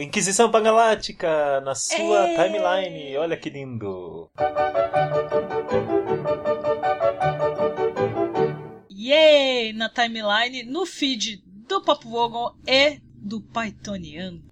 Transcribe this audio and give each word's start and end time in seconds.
Inquisição 0.00 0.50
Pangalática 0.50 1.60
na 1.60 1.74
sua 1.74 2.28
Ei! 2.28 2.36
timeline. 2.36 3.16
Olha 3.16 3.36
que 3.36 3.50
lindo. 3.50 4.30
Yay! 8.90 9.72
Na 9.72 9.88
timeline, 9.88 10.62
no 10.64 10.86
feed 10.86 11.42
do 11.68 11.82
Papo 11.82 12.08
Vogon 12.08 12.54
e 12.66 13.00
do 13.20 13.40
Pythoniano. 13.40 14.42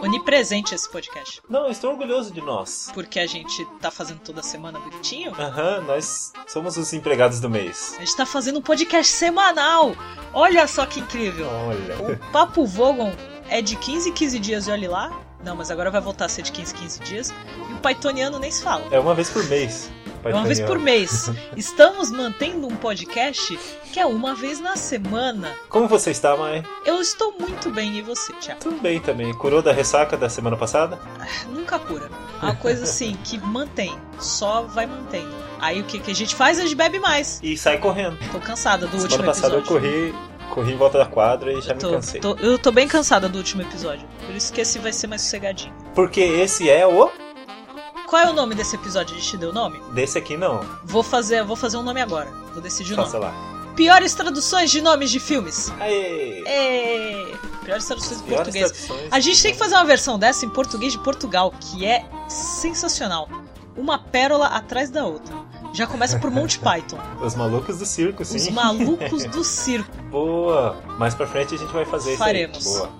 Onipresente 0.00 0.74
esse 0.74 0.90
podcast. 0.90 1.40
Não, 1.48 1.66
eu 1.66 1.70
estou 1.70 1.90
orgulhoso 1.90 2.32
de 2.32 2.40
nós. 2.40 2.90
Porque 2.92 3.20
a 3.20 3.26
gente 3.26 3.64
tá 3.80 3.90
fazendo 3.90 4.20
toda 4.20 4.42
semana 4.42 4.78
bonitinho. 4.78 5.32
Aham, 5.40 5.82
nós 5.82 6.32
somos 6.46 6.76
os 6.76 6.92
empregados 6.92 7.40
do 7.40 7.48
mês. 7.48 7.94
A 7.96 8.00
gente 8.00 8.16
tá 8.16 8.26
fazendo 8.26 8.58
um 8.58 8.62
podcast 8.62 9.12
semanal. 9.12 9.94
Olha 10.32 10.66
só 10.66 10.86
que 10.86 11.00
incrível. 11.00 11.46
Olha. 11.48 12.14
O 12.14 12.32
Papo 12.32 12.66
Vogon 12.66 13.12
é 13.48 13.60
de 13.62 13.76
15 13.76 14.10
em 14.10 14.12
15 14.12 14.38
dias, 14.38 14.66
e 14.66 14.70
olhe 14.70 14.88
lá. 14.88 15.10
Não, 15.44 15.56
mas 15.56 15.70
agora 15.70 15.90
vai 15.90 16.00
voltar 16.00 16.26
a 16.26 16.28
ser 16.28 16.42
de 16.42 16.52
15 16.52 16.74
em 16.74 16.78
15 16.78 17.00
dias. 17.00 17.34
E 17.70 17.72
o 17.74 17.78
Pythoniano 17.78 18.38
nem 18.38 18.50
se 18.50 18.62
fala. 18.62 18.86
É 18.90 18.98
uma 18.98 19.14
vez 19.14 19.30
por 19.30 19.44
mês. 19.48 19.90
É 20.24 20.34
uma 20.34 20.44
vez 20.44 20.60
por 20.60 20.78
mês. 20.78 21.30
Estamos 21.56 22.10
mantendo 22.10 22.66
um 22.66 22.76
podcast 22.76 23.58
que 23.92 23.98
é 23.98 24.06
uma 24.06 24.34
vez 24.34 24.60
na 24.60 24.76
semana. 24.76 25.48
Como 25.68 25.88
você 25.88 26.10
está, 26.10 26.36
Mai? 26.36 26.62
Eu 26.86 27.00
estou 27.00 27.34
muito 27.38 27.70
bem, 27.70 27.96
e 27.98 28.02
você, 28.02 28.32
Thiago? 28.34 28.60
Tudo 28.60 28.80
bem 28.80 29.00
também. 29.00 29.32
Curou 29.34 29.60
da 29.60 29.72
ressaca 29.72 30.16
da 30.16 30.28
semana 30.28 30.56
passada? 30.56 30.98
Nunca 31.50 31.78
cura. 31.78 32.08
É 32.40 32.44
uma 32.46 32.54
coisa 32.56 32.84
assim 32.84 33.16
que 33.24 33.38
mantém, 33.38 33.96
só 34.18 34.62
vai 34.62 34.86
mantendo. 34.86 35.34
Aí 35.60 35.80
o 35.80 35.84
que, 35.84 35.98
que 35.98 36.10
a 36.10 36.14
gente 36.14 36.34
faz? 36.34 36.58
A 36.58 36.62
gente 36.62 36.74
bebe 36.74 36.98
mais. 36.98 37.38
E 37.42 37.56
sai 37.56 37.78
correndo. 37.78 38.18
Tô 38.32 38.38
cansada 38.40 38.86
do 38.86 38.92
semana 38.92 39.02
último 39.04 39.24
passada 39.24 39.56
episódio. 39.58 39.86
eu 39.86 40.12
corri, 40.12 40.14
corri 40.50 40.72
em 40.72 40.76
volta 40.76 40.98
da 40.98 41.06
quadra 41.06 41.52
e 41.52 41.60
já 41.60 41.70
Eu 41.72 41.74
me 41.76 41.80
tô, 41.80 41.90
cansei. 41.92 42.20
tô- 42.20 42.36
eu 42.36 42.58
tô 42.58 42.72
bem 42.72 42.88
cansada 42.88 43.28
do 43.28 43.38
último 43.38 43.62
episódio. 43.62 44.06
Por 44.26 44.34
isso 44.34 44.52
que 44.52 44.60
esse 44.60 44.78
vai 44.78 44.92
ser 44.92 45.06
mais 45.06 45.22
sossegadinho. 45.22 45.72
Porque 45.94 46.20
esse 46.20 46.68
é 46.68 46.86
o. 46.86 47.10
Qual 48.12 48.20
é 48.20 48.28
o 48.28 48.34
nome 48.34 48.54
desse 48.54 48.76
episódio? 48.76 49.16
A 49.16 49.18
gente 49.18 49.38
deu 49.38 49.48
o 49.48 49.52
nome? 49.54 49.80
Desse 49.94 50.18
aqui 50.18 50.36
não. 50.36 50.60
Vou 50.84 51.02
fazer, 51.02 51.42
vou 51.44 51.56
fazer 51.56 51.78
um 51.78 51.82
nome 51.82 51.98
agora. 51.98 52.30
Vou 52.52 52.60
decidir 52.60 52.92
o 52.92 52.96
Faça 52.96 53.18
nome. 53.18 53.32
lá. 53.32 53.72
Piores 53.74 54.12
traduções 54.14 54.70
de 54.70 54.82
nomes 54.82 55.10
de 55.10 55.18
filmes. 55.18 55.72
Aê! 55.80 56.44
É... 56.46 57.32
Piores 57.64 57.86
traduções 57.86 58.20
em 58.20 58.24
português. 58.24 58.70
traduções. 58.70 59.10
A 59.10 59.18
gente 59.18 59.42
tem 59.42 59.52
que 59.52 59.58
fazer 59.58 59.76
uma 59.76 59.86
versão 59.86 60.18
dessa 60.18 60.44
em 60.44 60.50
português 60.50 60.92
de 60.92 60.98
Portugal, 60.98 61.54
que 61.58 61.86
é 61.86 62.04
sensacional. 62.28 63.30
Uma 63.74 63.98
pérola 63.98 64.48
atrás 64.48 64.90
da 64.90 65.06
outra. 65.06 65.34
Já 65.72 65.86
começa 65.86 66.18
por 66.18 66.30
Monty 66.30 66.58
Python. 66.60 66.98
Os 67.18 67.34
malucos 67.34 67.78
do 67.78 67.86
circo, 67.86 68.22
sim. 68.26 68.36
Os 68.36 68.48
malucos 68.50 69.24
do 69.32 69.42
circo. 69.42 69.90
Boa! 70.10 70.76
Mais 70.98 71.14
pra 71.14 71.26
frente 71.26 71.54
a 71.54 71.56
gente 71.56 71.72
vai 71.72 71.86
fazer 71.86 72.18
Faremos. 72.18 72.58
isso 72.58 72.82
aí. 72.84 72.90
Boa. 72.90 72.92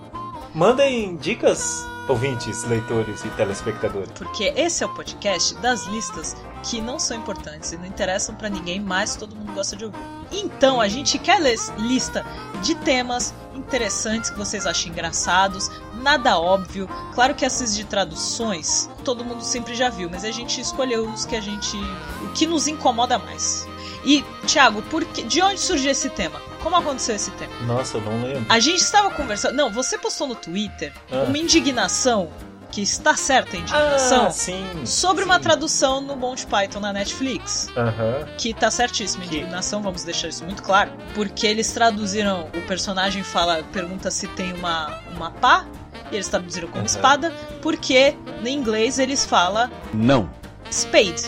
Mandem 0.54 1.16
dicas, 1.16 1.84
ouvintes, 2.12 2.62
leitores 2.64 3.24
e 3.24 3.28
telespectadores. 3.30 4.12
Porque 4.12 4.52
esse 4.54 4.84
é 4.84 4.86
o 4.86 4.94
podcast 4.94 5.54
das 5.56 5.84
listas 5.86 6.36
que 6.62 6.80
não 6.80 6.98
são 6.98 7.16
importantes 7.16 7.72
e 7.72 7.78
não 7.78 7.86
interessam 7.86 8.34
pra 8.34 8.50
ninguém, 8.50 8.78
mas 8.78 9.16
todo 9.16 9.34
mundo 9.34 9.52
gosta 9.52 9.74
de 9.74 9.86
ouvir. 9.86 9.98
Então 10.30 10.80
a 10.80 10.88
gente 10.88 11.18
quer 11.18 11.40
lista 11.78 12.24
de 12.62 12.74
temas 12.76 13.34
interessantes 13.54 14.30
que 14.30 14.38
vocês 14.38 14.66
achem 14.66 14.92
engraçados, 14.92 15.70
nada 15.94 16.38
óbvio. 16.38 16.88
Claro 17.14 17.34
que 17.34 17.44
essas 17.44 17.74
de 17.74 17.84
traduções 17.84 18.90
todo 19.04 19.24
mundo 19.24 19.42
sempre 19.42 19.74
já 19.74 19.88
viu, 19.88 20.08
mas 20.10 20.24
a 20.24 20.30
gente 20.30 20.60
escolheu 20.60 21.08
os 21.08 21.24
que 21.24 21.34
a 21.34 21.40
gente. 21.40 21.76
o 22.22 22.28
que 22.34 22.46
nos 22.46 22.68
incomoda 22.68 23.18
mais. 23.18 23.66
E, 24.04 24.22
Thiago, 24.46 24.82
por 24.82 25.04
que, 25.04 25.22
de 25.22 25.40
onde 25.40 25.60
surgiu 25.60 25.90
esse 25.90 26.10
tema? 26.10 26.40
Como 26.62 26.76
aconteceu 26.76 27.16
esse 27.16 27.30
tema? 27.32 27.52
Nossa, 27.66 27.98
eu 27.98 28.02
não 28.02 28.22
lembro. 28.22 28.46
A 28.48 28.60
gente 28.60 28.80
estava 28.80 29.10
conversando. 29.10 29.54
Não, 29.54 29.70
você 29.70 29.98
postou 29.98 30.26
no 30.26 30.34
Twitter 30.34 30.92
Ah. 31.10 31.24
uma 31.26 31.36
indignação, 31.38 32.30
que 32.70 32.80
está 32.80 33.14
certa 33.16 33.56
a 33.56 33.60
indignação, 33.60 34.26
Ah, 34.26 34.30
sim. 34.30 34.64
sobre 34.86 35.24
sim. 35.24 35.28
uma 35.28 35.38
tradução 35.38 36.00
no 36.00 36.16
Monty 36.16 36.46
Python 36.46 36.80
na 36.80 36.92
Netflix. 36.92 37.68
Aham. 37.76 38.26
Que 38.38 38.54
tá 38.54 38.70
certíssima, 38.70 39.24
Que- 39.24 39.36
indignação, 39.36 39.82
vamos 39.82 40.04
deixar 40.04 40.28
isso 40.28 40.44
muito 40.44 40.62
claro. 40.62 40.90
Porque 41.14 41.46
eles 41.46 41.70
traduziram, 41.72 42.48
o 42.54 42.60
personagem 42.62 43.22
fala, 43.22 43.62
pergunta 43.72 44.10
se 44.10 44.26
tem 44.28 44.52
uma, 44.54 45.00
uma 45.14 45.30
pá, 45.30 45.66
e 46.10 46.14
eles 46.14 46.28
traduziram 46.28 46.68
como 46.68 46.86
espada, 46.86 47.30
porque 47.60 48.16
no 48.40 48.48
inglês 48.48 48.98
eles 48.98 49.24
falam 49.26 49.70
Não. 49.92 50.30
spade. 50.70 51.24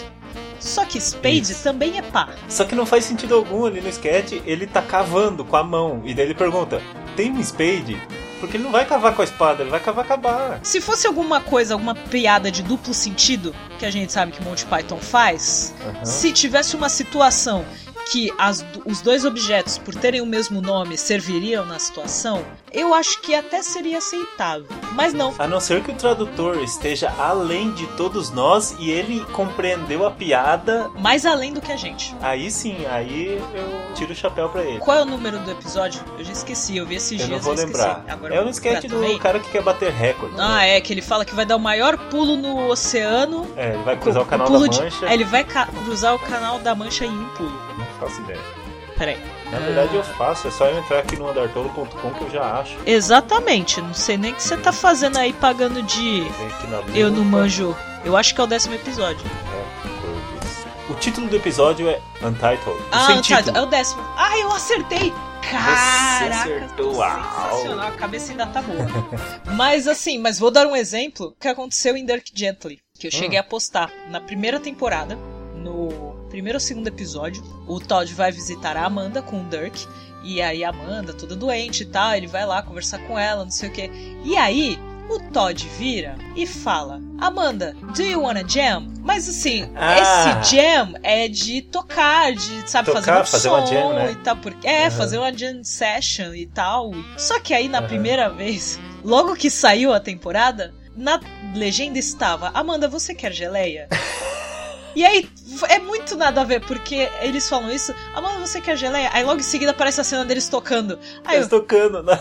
Só 0.61 0.85
que 0.85 1.01
spade 1.01 1.53
Isso. 1.53 1.63
também 1.63 1.99
é 1.99 2.03
pá. 2.03 2.29
Só 2.49 2.65
que 2.65 2.75
não 2.75 2.87
faz 2.87 3.05
sentido 3.05 3.35
algum 3.35 3.65
ali 3.65 3.81
no 3.81 3.89
sketch, 3.89 4.33
ele 4.45 4.67
tá 4.67 4.83
cavando 4.83 5.45
com 5.45 5.57
a 5.57 5.65
mão. 5.65 6.03
E 6.05 6.15
daí 6.15 6.27
ele 6.27 6.35
pergunta: 6.35 6.81
tem 7.17 7.31
um 7.31 7.43
spade? 7.43 8.01
Porque 8.41 8.57
ele 8.57 8.65
não 8.65 8.73
vai 8.73 8.85
cavar 8.85 9.15
com 9.15 9.23
a 9.23 9.25
espada, 9.25 9.63
ele 9.63 9.71
vai 9.71 9.81
cavar 9.81 10.05
com 10.07 10.13
a 10.13 10.17
barra. 10.17 10.61
Se 10.63 10.81
fosse 10.81 11.07
alguma 11.07 11.41
coisa, 11.41 11.73
alguma 11.73 11.95
piada 11.95 12.51
de 12.51 12.63
duplo 12.63 12.93
sentido, 12.93 13.55
que 13.79 13.87
a 13.87 13.91
gente 13.91 14.13
sabe 14.13 14.33
que 14.33 14.43
Monty 14.43 14.67
Python 14.67 14.99
faz, 14.99 15.75
Aham. 15.81 16.05
Se 16.05 16.31
tivesse 16.31 16.77
uma 16.77 16.91
situação 16.91 17.65
que 18.11 18.33
as- 18.39 18.65
os 18.85 19.01
dois 19.01 19.25
objetos, 19.25 19.79
por 19.79 19.95
terem 19.95 20.21
o 20.21 20.27
mesmo 20.27 20.61
nome, 20.61 20.97
serviriam 20.99 21.65
na 21.65 21.79
situação, 21.79 22.45
eu 22.73 22.93
acho 22.95 23.21
que 23.21 23.35
até 23.35 23.63
seria 23.63 23.99
aceitável. 23.99 24.67
Mas 24.93 25.13
não. 25.13 25.35
A 25.39 25.47
não 25.49 25.61
ser 25.61 25.83
que 25.83 25.91
o 25.91 25.95
tradutor 25.95 26.59
esteja 26.63 27.13
além 27.19 27.73
de 27.73 27.87
todos 27.97 28.31
nós 28.31 28.75
e 28.79 28.91
ele 28.91 29.25
compreendeu 29.33 30.07
a 30.07 30.11
piada, 30.11 30.91
Mais 30.99 31.25
além 31.27 31.53
do 31.53 31.61
que 31.61 31.73
a 31.73 31.77
gente. 31.77 32.15
aí 32.21 32.51
sim, 32.51 32.85
aí 32.87 33.41
eu 33.55 33.95
tiro 33.95 34.13
o 34.13 34.15
chapéu 34.17 34.49
pra 34.49 34.63
ele. 34.63 34.79
Qual 34.79 34.97
é 34.99 35.03
o 35.03 35.05
número 35.07 35.39
do 35.41 35.51
episódio? 35.51 36.01
Eu 36.19 36.25
já 36.25 36.33
esqueci, 36.33 36.77
eu 36.77 36.87
vi 36.87 36.97
esses 36.97 37.13
Eu 37.21 37.27
dias 37.27 37.31
não 37.31 37.41
vou 37.41 37.55
eu 37.55 37.67
lembrar. 37.67 38.05
Agora 38.09 38.35
é 38.35 38.41
um 38.43 38.51
sketch 38.51 38.83
do 38.85 38.89
também. 38.97 39.19
cara 39.19 39.39
que 39.41 39.51
quer 39.51 39.63
bater 39.63 39.91
recorde. 39.93 40.35
Ah, 40.39 40.57
né? 40.59 40.77
é, 40.77 40.81
que 40.81 40.93
ele 40.93 41.03
fala 41.03 41.25
que 41.25 41.35
vai 41.35 41.45
dar 41.47 41.57
o 41.57 41.61
maior 41.61 41.97
pulo 42.11 42.37
no 42.37 42.69
oceano. 42.69 43.47
É, 43.57 43.75
ele 43.75 43.83
vai 43.83 43.97
cruzar 43.97 44.23
o 44.23 44.27
canal 44.27 44.47
pulo 44.47 44.61
da 44.61 44.67
de- 44.69 44.81
Mancha. 44.83 45.07
É, 45.07 45.15
ele 45.15 45.25
vai 45.25 45.45
cruzar 45.45 46.15
o 46.15 46.19
canal 46.19 46.59
da 46.59 46.75
mancha 46.75 47.05
em 47.05 47.11
um 47.11 47.29
pulo. 47.31 47.65
Faço 48.05 48.21
ideia. 48.23 48.41
Peraí. 48.97 49.19
Na 49.51 49.59
verdade 49.59 49.95
eu 49.97 50.05
faço, 50.05 50.47
é 50.49 50.51
só 50.51 50.67
eu 50.67 50.79
entrar 50.79 51.01
aqui 51.01 51.17
no 51.17 51.29
andartolo.com 51.29 52.11
que 52.15 52.25
eu 52.25 52.31
já 52.31 52.61
acho. 52.61 52.77
Exatamente, 52.87 53.81
não 53.81 53.93
sei 53.95 54.17
nem 54.17 54.33
o 54.33 54.35
que 54.35 54.43
você 54.43 54.57
tá 54.57 54.73
fazendo 54.73 55.17
aí 55.19 55.33
pagando 55.33 55.83
de. 55.83 56.21
Vem 56.21 56.47
aqui 56.49 56.67
na 56.69 56.79
Eu 56.97 57.11
não 57.11 57.25
manjo. 57.25 57.77
Eu 58.05 58.17
acho 58.17 58.35
que 58.35 58.41
é 58.41 58.45
o 58.45 58.47
décimo 58.47 58.75
episódio. 58.75 59.25
É. 59.53 60.93
O 60.93 60.95
título 60.97 61.27
do 61.29 61.37
episódio 61.37 61.89
é 61.89 62.01
Untitled. 62.23 62.79
Ah, 62.93 63.07
sem 63.07 63.19
Untitled, 63.19 63.45
título. 63.47 63.59
é 63.59 63.63
o 63.63 63.67
décimo. 63.67 64.03
Ah, 64.17 64.39
eu 64.39 64.53
acertei! 64.53 65.13
Caraca, 65.51 66.41
acertou, 66.43 66.93
tô 66.93 66.99
uau. 66.99 67.51
sensacional, 67.51 67.89
a 67.89 67.93
cabeça 67.93 68.31
ainda 68.33 68.47
tá 68.47 68.63
boa. 68.63 68.87
mas 69.57 69.87
assim, 69.89 70.19
mas 70.19 70.39
vou 70.39 70.51
dar 70.51 70.67
um 70.67 70.75
exemplo 70.77 71.35
que 71.41 71.49
aconteceu 71.49 71.97
em 71.97 72.05
Dirk 72.05 72.31
Gently, 72.35 72.81
que 72.99 73.07
eu 73.07 73.11
Hum. 73.15 73.19
cheguei 73.19 73.39
a 73.39 73.43
postar 73.43 73.91
na 74.09 74.21
primeira 74.21 74.59
temporada, 74.61 75.17
no 75.55 76.14
primeiro 76.35 76.57
ou 76.57 76.61
segundo 76.61 76.89
episódio, 76.89 77.45
o 77.65 77.79
Todd 77.79 78.13
vai 78.13 78.33
visitar 78.33 78.77
a 78.77 78.85
Amanda 78.85 79.23
com 79.23 79.41
o 79.41 79.45
Dirk, 79.45 79.87
e 80.25 80.43
aí 80.43 80.65
a 80.65 80.71
Amanda, 80.71 81.13
toda 81.15 81.37
doente 81.37 81.85
e 81.85 81.87
tal, 81.87 82.13
ele 82.13 82.27
vai 82.27 82.45
lá 82.45 82.61
conversar 82.61 82.99
com 83.07 83.17
ela, 83.17 83.45
não 83.45 83.53
sei 83.53 83.69
o 83.69 83.73
que. 83.73 83.89
E 84.25 84.37
aí, 84.37 84.77
o 85.09 85.21
Todd 85.31 85.65
vira 85.79 86.17
e 86.35 86.45
fala: 86.45 87.01
Amanda, 87.19 87.77
do 87.95 88.03
you 88.03 88.23
wanna 88.23 88.43
jam? 88.49 88.93
Mas 89.01 89.29
assim, 89.29 89.71
Ah. 89.77 90.01
esse 90.41 90.57
jam 90.57 90.95
é 91.05 91.29
de 91.29 91.63
tocar, 91.63 92.33
de, 92.33 92.69
sabe, 92.69 92.91
fazer 92.91 93.07
Tocar, 93.07 93.23
um 93.23 93.27
fazer 93.27 93.49
som 93.49 93.55
uma 93.59 93.67
jam, 93.67 93.95
né? 93.95 94.11
e 94.11 94.17
tal. 94.17 94.37
Porque, 94.39 94.67
é, 94.67 94.87
Aham. 94.89 94.91
fazer 94.91 95.19
uma 95.19 95.33
jam 95.33 95.63
session 95.63 96.35
e 96.35 96.47
tal. 96.47 96.91
Só 97.17 97.39
que 97.39 97.55
aí, 97.55 97.69
na 97.69 97.79
Aham. 97.79 97.87
primeira 97.87 98.29
vez, 98.29 98.81
logo 99.05 99.37
que 99.37 99.49
saiu 99.51 99.93
a 99.93 100.01
temporada, 100.01 100.75
na 100.97 101.21
legenda 101.55 101.97
estava: 101.97 102.51
Amanda, 102.55 102.89
você 102.89 103.15
quer 103.15 103.33
geleia? 103.33 103.87
E 104.95 105.05
aí, 105.05 105.29
é 105.69 105.79
muito 105.79 106.17
nada 106.17 106.41
a 106.41 106.45
ver, 106.45 106.61
porque 106.65 107.09
eles 107.21 107.49
falam 107.49 107.71
isso, 107.71 107.93
Amanda, 108.15 108.39
você 108.47 108.61
quer 108.61 108.77
geleia? 108.77 109.11
Aí 109.13 109.25
logo 109.25 109.41
em 109.41 109.43
seguida 109.43 109.73
aparece 109.73 110.01
a 110.01 110.05
cena 110.05 110.25
deles 110.25 110.49
tocando. 110.49 110.99
Aí 111.25 111.37
Eles 111.37 111.51
eu, 111.51 111.61
tocando. 111.61 112.03
né? 112.03 112.19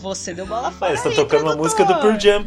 você 0.00 0.32
deu 0.34 0.46
bola 0.46 0.68
Ah, 0.68 0.72
fora. 0.72 0.90
eles 0.92 1.00
estão 1.04 1.14
tocando 1.24 1.42
uma 1.42 1.56
produtor. 1.56 1.64
música 1.64 1.84
do 1.84 2.00
Pearl 2.00 2.18
Jam. 2.20 2.46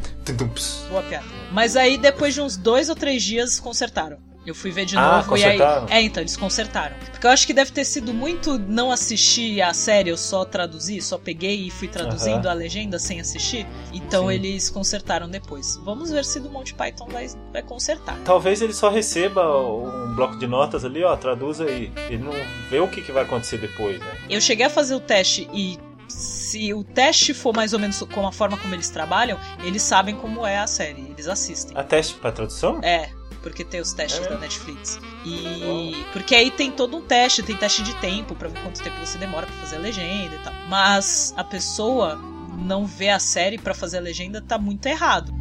Boa 0.90 1.04
piada. 1.04 1.25
Mas 1.51 1.75
aí, 1.75 1.98
depois 1.98 2.34
de 2.34 2.42
uns 2.42 2.56
dois 2.57 2.90
ou 2.90 2.96
três 2.96 3.22
dias, 3.22 3.60
consertaram. 3.60 4.18
Eu 4.46 4.56
fui 4.56 4.72
ver 4.72 4.86
de 4.86 4.98
Ah, 4.98 5.18
novo 5.18 5.38
e 5.38 5.44
aí. 5.44 5.58
consertaram? 5.58 5.88
É, 5.90 6.02
então, 6.02 6.22
eles 6.24 6.36
consertaram. 6.36 6.96
Porque 7.12 7.28
eu 7.28 7.32
acho 7.32 7.46
que 7.46 7.54
deve 7.54 7.72
ter 7.72 7.86
sido 7.86 8.12
muito 8.12 8.58
não 8.58 8.92
assistir 8.92 9.62
a 9.62 9.72
série, 9.74 10.10
eu 10.10 10.18
só 10.18 10.44
traduzi, 10.44 11.00
só 11.00 11.18
peguei 11.20 11.68
e 11.68 11.70
fui 11.70 11.88
traduzindo 11.88 12.48
Aham. 12.48 12.50
a 12.50 12.54
legenda 12.54 12.98
sem 12.98 13.20
assistir. 13.22 13.68
Então 13.94 14.28
Sim. 14.30 14.34
eles 14.34 14.70
consertaram 14.70 15.30
depois. 15.30 15.78
Vamos 15.84 16.10
ver 16.12 16.26
se 16.26 16.40
do 16.40 16.50
Monty 16.50 16.74
Python 16.74 17.08
vai, 17.08 17.28
vai 17.54 17.62
consertar. 17.62 18.18
Talvez 18.26 18.62
ele 18.64 18.74
só 18.74 18.90
receba 18.90 19.46
um 19.62 20.16
bloco 20.16 20.36
de 20.38 20.48
notas 20.48 20.84
ali, 20.84 21.04
ó, 21.04 21.16
traduza 21.16 21.66
aí. 21.66 21.92
Ele 22.10 22.24
não 22.24 22.34
vê 22.70 22.80
o 22.80 22.88
que, 22.88 23.02
que 23.04 23.12
vai 23.12 23.24
acontecer 23.24 23.60
depois, 23.60 24.00
né? 24.00 24.18
Eu 24.28 24.42
cheguei 24.42 24.66
a 24.66 24.70
fazer 24.70 24.96
o 24.96 25.00
teste 25.00 25.48
e. 25.54 25.78
Se 26.08 26.74
o 26.74 26.84
teste 26.84 27.34
for 27.34 27.56
mais 27.56 27.72
ou 27.72 27.80
menos 27.80 28.02
com 28.14 28.28
a 28.28 28.34
forma 28.34 28.58
como 28.58 28.76
eles 28.76 28.90
trabalham, 28.90 29.40
eles 29.64 29.82
sabem 29.82 30.14
como 30.14 30.46
é 30.46 30.58
a 30.58 30.68
série, 30.68 31.02
eles 31.10 31.26
assistem. 31.26 31.78
A 31.78 31.84
teste 31.84 32.16
pra 32.16 32.34
tradução? 32.34 32.82
É, 32.84 33.10
porque 33.42 33.64
tem 33.64 33.82
os 33.82 33.94
testes 33.94 34.26
É 34.26 34.30
da? 34.30 34.38
Netflix. 34.38 35.00
E. 35.26 36.06
Porque 36.14 36.36
aí 36.36 36.52
tem 36.52 36.72
todo 36.72 36.98
um 36.98 37.02
teste, 37.02 37.44
tem 37.44 37.56
teste 37.56 37.84
de 37.84 37.94
tempo 37.96 38.36
pra 38.36 38.48
ver 38.48 38.62
quanto 38.62 38.82
tempo 38.82 38.98
você 39.00 39.18
demora 39.18 39.46
pra 39.46 39.56
fazer 39.58 39.78
a 39.78 39.80
legenda 39.80 40.36
e 40.36 40.40
tal. 40.40 40.54
Mas 40.70 41.34
a 41.38 41.44
pessoa 41.44 42.16
não 42.58 42.86
vê 42.86 43.10
a 43.10 43.20
série 43.20 43.58
pra 43.58 43.74
fazer 43.74 43.98
a 43.98 44.02
legenda 44.02 44.42
tá 44.42 44.58
muito 44.58 44.86
errado. 44.86 45.34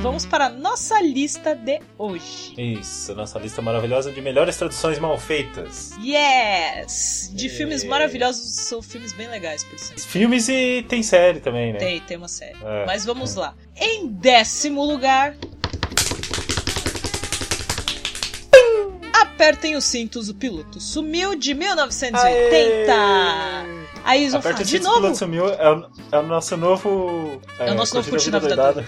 Vamos 0.00 0.24
para 0.24 0.46
a 0.46 0.48
nossa 0.48 1.00
lista 1.02 1.54
de 1.56 1.80
hoje. 1.98 2.54
Isso, 2.56 3.14
nossa 3.16 3.36
lista 3.38 3.60
maravilhosa 3.60 4.12
de 4.12 4.20
melhores 4.20 4.56
traduções 4.56 4.98
mal 4.98 5.18
feitas. 5.18 5.90
Yes! 6.00 7.30
De 7.34 7.46
É. 7.46 7.50
filmes 7.50 7.82
maravilhosos, 7.82 8.54
são 8.54 8.80
filmes 8.80 9.12
bem 9.12 9.28
legais, 9.28 9.64
por 9.64 9.76
sinal. 9.78 9.98
Filmes 9.98 10.48
e 10.48 10.84
tem 10.88 11.02
série 11.02 11.40
também, 11.40 11.72
né? 11.72 11.78
Tem, 11.80 12.00
tem 12.00 12.16
uma 12.16 12.28
série. 12.28 12.56
É. 12.64 12.86
Mas 12.86 13.04
vamos 13.04 13.34
lá. 13.34 13.54
Em 13.76 14.06
décimo 14.06 14.84
lugar. 14.84 15.36
Apertem 19.38 19.76
os 19.76 19.84
cintos, 19.84 20.28
o 20.28 20.34
piloto 20.34 20.80
sumiu 20.80 21.36
de 21.36 21.54
1980. 21.54 22.92
Aí 24.04 24.22
eles 24.22 24.32
vão 24.32 24.42
falar 24.42 24.62
de 24.64 24.80
novo. 24.80 24.96
piloto 24.96 25.16
sumiu, 25.16 25.48
é 25.48 25.70
o, 25.72 25.86
é 26.10 26.18
o 26.18 26.22
nosso 26.24 26.56
novo. 26.56 27.40
É 27.60 27.70
o 27.70 27.74
nosso 27.76 27.94
novo 27.94 28.10
Curtindo 28.10 28.36
a 28.36 28.40
Vida 28.40 28.56
Doidada. 28.56 28.84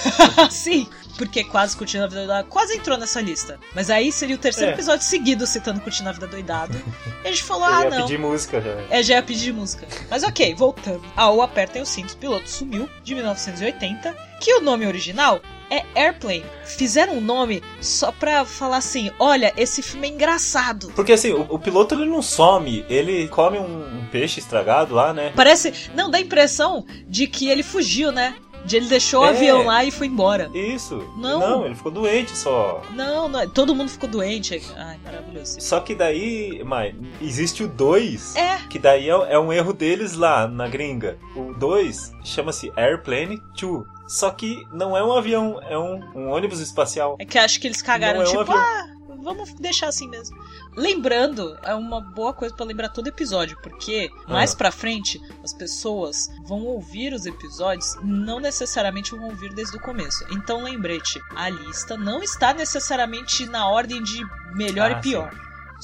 Sim, 0.52 0.86
porque 1.16 1.42
quase 1.44 1.74
Curtindo 1.74 2.04
a 2.04 2.06
Vida 2.06 2.20
Doidada 2.20 2.46
quase 2.50 2.76
entrou 2.76 2.98
nessa 2.98 3.18
lista. 3.22 3.58
Mas 3.74 3.88
aí 3.88 4.12
seria 4.12 4.36
o 4.36 4.38
terceiro 4.38 4.72
É. 4.72 4.74
episódio 4.74 5.06
seguido 5.06 5.46
citando 5.46 5.80
Curtindo 5.80 6.10
a 6.10 6.12
Vida 6.12 6.26
Doidado. 6.26 6.76
E 7.24 7.28
a 7.28 7.30
gente 7.30 7.42
falou, 7.42 7.64
Eu 7.68 7.74
ah, 7.74 7.84
ia 7.84 7.90
não. 7.90 8.02
pedir 8.02 8.18
música 8.18 8.60
já. 8.60 8.76
É, 8.90 9.02
já 9.02 9.14
ia 9.14 9.22
pedir 9.22 9.54
música. 9.54 9.86
Mas 10.10 10.22
ok, 10.22 10.54
voltando. 10.54 11.02
Ao 11.16 11.40
Apertem 11.40 11.80
os 11.80 11.88
Cintos, 11.88 12.14
Piloto 12.14 12.46
Sumiu, 12.50 12.90
de 13.02 13.14
1980, 13.14 14.14
que 14.38 14.52
o 14.52 14.60
nome 14.60 14.86
original 14.86 15.40
é 15.76 15.84
Airplane. 15.94 16.44
Fizeram 16.64 17.14
um 17.14 17.20
nome 17.20 17.62
só 17.80 18.12
pra 18.12 18.44
falar 18.44 18.78
assim, 18.78 19.10
olha, 19.18 19.52
esse 19.56 19.82
filme 19.82 20.08
é 20.08 20.10
engraçado. 20.10 20.92
Porque 20.94 21.12
assim, 21.12 21.32
o, 21.32 21.46
o 21.50 21.58
piloto 21.58 21.94
ele 21.94 22.06
não 22.06 22.22
some, 22.22 22.84
ele 22.88 23.28
come 23.28 23.58
um, 23.58 23.98
um 23.98 24.06
peixe 24.10 24.40
estragado 24.40 24.94
lá, 24.94 25.12
né? 25.12 25.32
Parece... 25.34 25.90
Não, 25.94 26.10
dá 26.10 26.18
a 26.18 26.20
impressão 26.20 26.84
de 27.06 27.26
que 27.26 27.48
ele 27.48 27.62
fugiu, 27.62 28.10
né? 28.12 28.34
De 28.64 28.78
ele 28.78 28.86
deixou 28.86 29.20
o 29.20 29.26
É. 29.26 29.28
avião 29.28 29.64
lá 29.66 29.84
e 29.84 29.90
foi 29.90 30.06
embora. 30.06 30.50
Isso. 30.54 30.96
Não. 31.18 31.66
ele 31.66 31.74
ficou 31.74 31.92
doente 31.92 32.34
só. 32.34 32.80
Não, 32.94 33.28
não, 33.28 33.46
todo 33.46 33.74
mundo 33.74 33.90
ficou 33.90 34.08
doente. 34.08 34.58
Ai, 34.74 34.96
maravilhoso. 35.04 35.60
Só 35.60 35.80
que 35.80 35.94
daí, 35.94 36.62
Mai, 36.64 36.94
existe 37.20 37.62
o 37.62 37.68
2, 37.68 38.34
É, 38.36 38.56
que 38.70 38.78
daí 38.78 39.10
é, 39.10 39.12
é 39.12 39.38
um 39.38 39.52
erro 39.52 39.74
deles 39.74 40.14
lá 40.14 40.48
na 40.48 40.66
gringa. 40.66 41.18
O 41.36 41.52
2 41.52 42.12
chama-se 42.24 42.72
Airplane 42.74 43.38
2. 43.60 43.84
Só 44.06 44.30
que 44.30 44.66
não 44.72 44.96
é 44.96 45.02
um 45.04 45.12
avião, 45.12 45.60
é 45.62 45.78
um, 45.78 46.00
um 46.14 46.28
ônibus 46.30 46.60
espacial. 46.60 47.16
é 47.18 47.24
que 47.24 47.38
acho 47.38 47.58
que 47.60 47.66
eles 47.66 47.80
cagaram, 47.82 48.20
é 48.20 48.24
um 48.24 48.26
tipo, 48.26 48.40
avião. 48.40 48.58
ah, 48.58 48.86
vamos 49.22 49.54
deixar 49.54 49.88
assim 49.88 50.08
mesmo. 50.08 50.36
Lembrando, 50.76 51.56
é 51.62 51.74
uma 51.74 52.00
boa 52.00 52.32
coisa 52.34 52.54
pra 52.54 52.66
lembrar 52.66 52.90
todo 52.90 53.06
episódio, 53.06 53.56
porque 53.62 54.10
mais 54.28 54.52
Ah. 54.52 54.56
pra 54.56 54.70
frente 54.70 55.18
as 55.42 55.54
pessoas 55.54 56.28
vão 56.44 56.62
ouvir 56.64 57.12
os 57.14 57.24
episódios, 57.24 57.94
não 58.02 58.38
necessariamente 58.40 59.12
vão 59.12 59.26
ouvir 59.30 59.54
desde 59.54 59.76
o 59.76 59.80
começo. 59.80 60.24
Então 60.32 60.62
lembrete, 60.62 61.18
a 61.34 61.48
lista 61.48 61.96
não 61.96 62.22
está 62.22 62.52
necessariamente 62.52 63.46
na 63.46 63.68
ordem 63.68 64.02
de 64.02 64.22
melhor 64.54 64.92
Ah, 64.92 64.98
e 64.98 65.00
pior. 65.00 65.32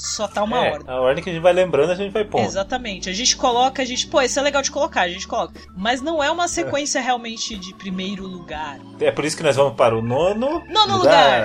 Só 0.01 0.27
tá 0.27 0.41
uma 0.41 0.65
é, 0.65 0.71
ordem. 0.71 0.89
a 0.89 0.99
ordem 0.99 1.23
que 1.23 1.29
a 1.29 1.33
gente 1.33 1.43
vai 1.43 1.53
lembrando, 1.53 1.91
a 1.91 1.95
gente 1.95 2.11
vai 2.11 2.25
pondo. 2.25 2.43
Exatamente. 2.43 3.07
A 3.07 3.13
gente 3.13 3.37
coloca, 3.37 3.83
a 3.83 3.85
gente, 3.85 4.07
pô, 4.07 4.19
isso 4.19 4.39
é 4.39 4.41
legal 4.41 4.63
de 4.63 4.71
colocar, 4.71 5.01
a 5.01 5.07
gente 5.07 5.27
coloca. 5.27 5.53
Mas 5.77 6.01
não 6.01 6.23
é 6.23 6.31
uma 6.31 6.47
sequência 6.47 6.99
realmente 6.99 7.55
de 7.55 7.71
primeiro 7.75 8.25
lugar. 8.25 8.79
É 8.99 9.11
por 9.11 9.23
isso 9.23 9.37
que 9.37 9.43
nós 9.43 9.55
vamos 9.55 9.75
para 9.75 9.95
o 9.95 10.01
nono, 10.01 10.63
Nono 10.67 10.97
lugar. 10.97 11.43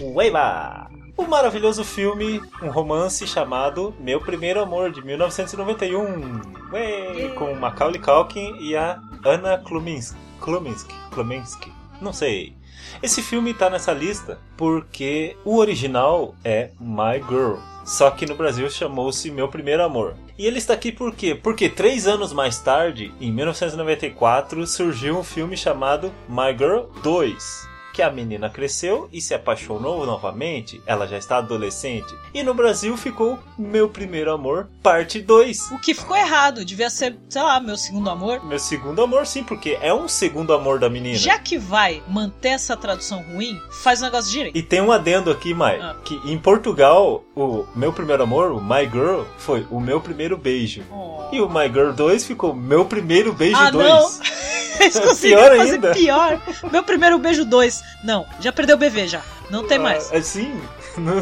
Weiba! 0.00 0.88
O 1.16 1.24
maravilhoso 1.24 1.82
filme, 1.82 2.40
um 2.62 2.70
romance 2.70 3.26
chamado 3.26 3.92
Meu 3.98 4.20
Primeiro 4.20 4.60
Amor, 4.60 4.92
de 4.92 5.04
1991. 5.04 6.42
Ué. 6.72 7.28
Com 7.34 7.54
Macaulay 7.56 8.00
Culkin 8.00 8.56
e 8.60 8.76
a 8.76 9.00
Anna 9.24 9.58
Kluminski. 9.58 10.16
Kluminski? 10.40 10.94
Kluminski? 11.10 11.72
Não 12.00 12.12
sei. 12.12 12.54
Esse 13.02 13.22
filme 13.22 13.54
tá 13.54 13.68
nessa 13.70 13.92
lista 13.92 14.38
porque 14.56 15.36
o 15.44 15.56
original 15.56 16.34
é 16.44 16.70
My 16.80 17.22
Girl. 17.28 17.56
Só 17.84 18.10
que 18.10 18.26
no 18.26 18.34
Brasil 18.34 18.68
chamou-se 18.68 19.30
Meu 19.30 19.48
Primeiro 19.48 19.84
Amor. 19.84 20.16
E 20.36 20.44
ele 20.44 20.58
está 20.58 20.74
aqui 20.74 20.90
por 20.90 21.14
quê? 21.14 21.34
Porque 21.34 21.68
três 21.68 22.06
anos 22.06 22.32
mais 22.32 22.58
tarde, 22.58 23.12
em 23.20 23.30
1994, 23.30 24.66
surgiu 24.66 25.18
um 25.18 25.22
filme 25.22 25.56
chamado 25.56 26.12
My 26.28 26.56
Girl 26.56 26.86
2. 27.02 27.75
Que 27.96 28.02
a 28.02 28.10
menina 28.10 28.50
cresceu 28.50 29.08
e 29.10 29.22
se 29.22 29.32
apaixonou 29.32 30.04
novamente, 30.04 30.82
ela 30.84 31.06
já 31.06 31.16
está 31.16 31.38
adolescente. 31.38 32.14
E 32.34 32.42
no 32.42 32.52
Brasil 32.52 32.94
ficou 32.94 33.38
Meu 33.58 33.88
Primeiro 33.88 34.30
Amor, 34.30 34.68
parte 34.82 35.18
2. 35.18 35.70
O 35.70 35.78
que 35.78 35.94
ficou 35.94 36.14
errado, 36.14 36.62
devia 36.62 36.90
ser, 36.90 37.16
sei 37.26 37.40
lá, 37.42 37.58
meu 37.58 37.74
segundo 37.78 38.10
amor. 38.10 38.44
Meu 38.44 38.58
segundo 38.58 39.00
amor, 39.00 39.26
sim, 39.26 39.42
porque 39.42 39.78
é 39.80 39.94
um 39.94 40.06
segundo 40.08 40.52
amor 40.52 40.78
da 40.78 40.90
menina. 40.90 41.16
Já 41.16 41.38
que 41.38 41.56
vai 41.56 42.02
manter 42.06 42.48
essa 42.50 42.76
tradução 42.76 43.22
ruim, 43.32 43.58
faz 43.82 44.00
o 44.00 44.04
negócio 44.04 44.30
direito. 44.30 44.58
E 44.58 44.62
tem 44.62 44.82
um 44.82 44.92
adendo 44.92 45.30
aqui, 45.30 45.54
Mai, 45.54 45.80
Ah. 45.80 45.96
que 46.04 46.20
em 46.30 46.36
Portugal, 46.36 47.24
o 47.34 47.64
meu 47.74 47.94
primeiro 47.94 48.22
amor, 48.24 48.52
o 48.52 48.60
My 48.62 48.82
Girl, 48.92 49.22
foi 49.38 49.66
o 49.70 49.80
meu 49.80 50.02
primeiro 50.02 50.36
beijo. 50.36 50.82
Oh. 50.92 51.34
E 51.34 51.40
o 51.40 51.48
My 51.48 51.66
Girl 51.72 51.92
2 51.92 52.26
ficou 52.26 52.52
meu 52.52 52.84
primeiro 52.84 53.32
beijo 53.32 53.56
Ah, 53.56 53.70
2. 53.70 53.88
não. 53.88 54.10
Eles 54.80 54.98
conseguiram 54.98 55.42
Pior 55.42 55.56
fazer 55.56 55.72
ainda. 55.74 55.92
pior. 55.94 56.40
Meu 56.70 56.82
primeiro 56.82 57.18
beijo 57.18 57.44
2. 57.44 57.82
Não, 58.04 58.26
já 58.40 58.52
perdeu 58.52 58.76
o 58.76 58.78
BV 58.78 59.08
já. 59.08 59.22
Não 59.50 59.64
tem 59.66 59.78
mais. 59.78 60.10
Ah, 60.12 60.16
Assim, 60.16 60.60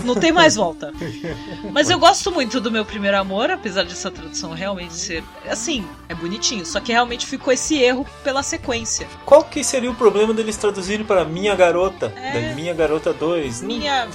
Não 0.05 0.15
tem 0.15 0.33
mais 0.33 0.57
volta. 0.57 0.91
Mas 1.73 1.91
eu 1.91 1.99
gosto 1.99 2.31
muito 2.33 2.59
do 2.59 2.71
meu 2.71 2.83
primeiro 2.85 3.19
amor, 3.19 3.51
apesar 3.51 3.85
dessa 3.85 4.11
tradução 4.11 4.53
realmente 4.55 4.95
ser. 4.95 5.23
Assim, 5.47 5.87
é 6.09 6.15
bonitinho. 6.15 6.65
Só 6.65 6.81
que 6.81 6.91
realmente 6.91 7.27
ficou 7.27 7.53
esse 7.53 7.77
erro 7.83 8.07
pela 8.23 8.43
sequência. 8.43 9.07
qual 9.27 9.45
que 9.45 9.63
seria 9.63 9.91
o 9.91 9.95
problema 9.95 10.33
deles 10.33 10.57
traduzirem 10.57 11.05
para 11.05 11.23
Minha 11.25 11.55
Garota? 11.55 12.13
É. 12.17 12.49
Da 12.49 12.55
Minha 12.55 12.73
Garota 12.73 13.13
2? 13.13 13.61
Minha 13.63 14.09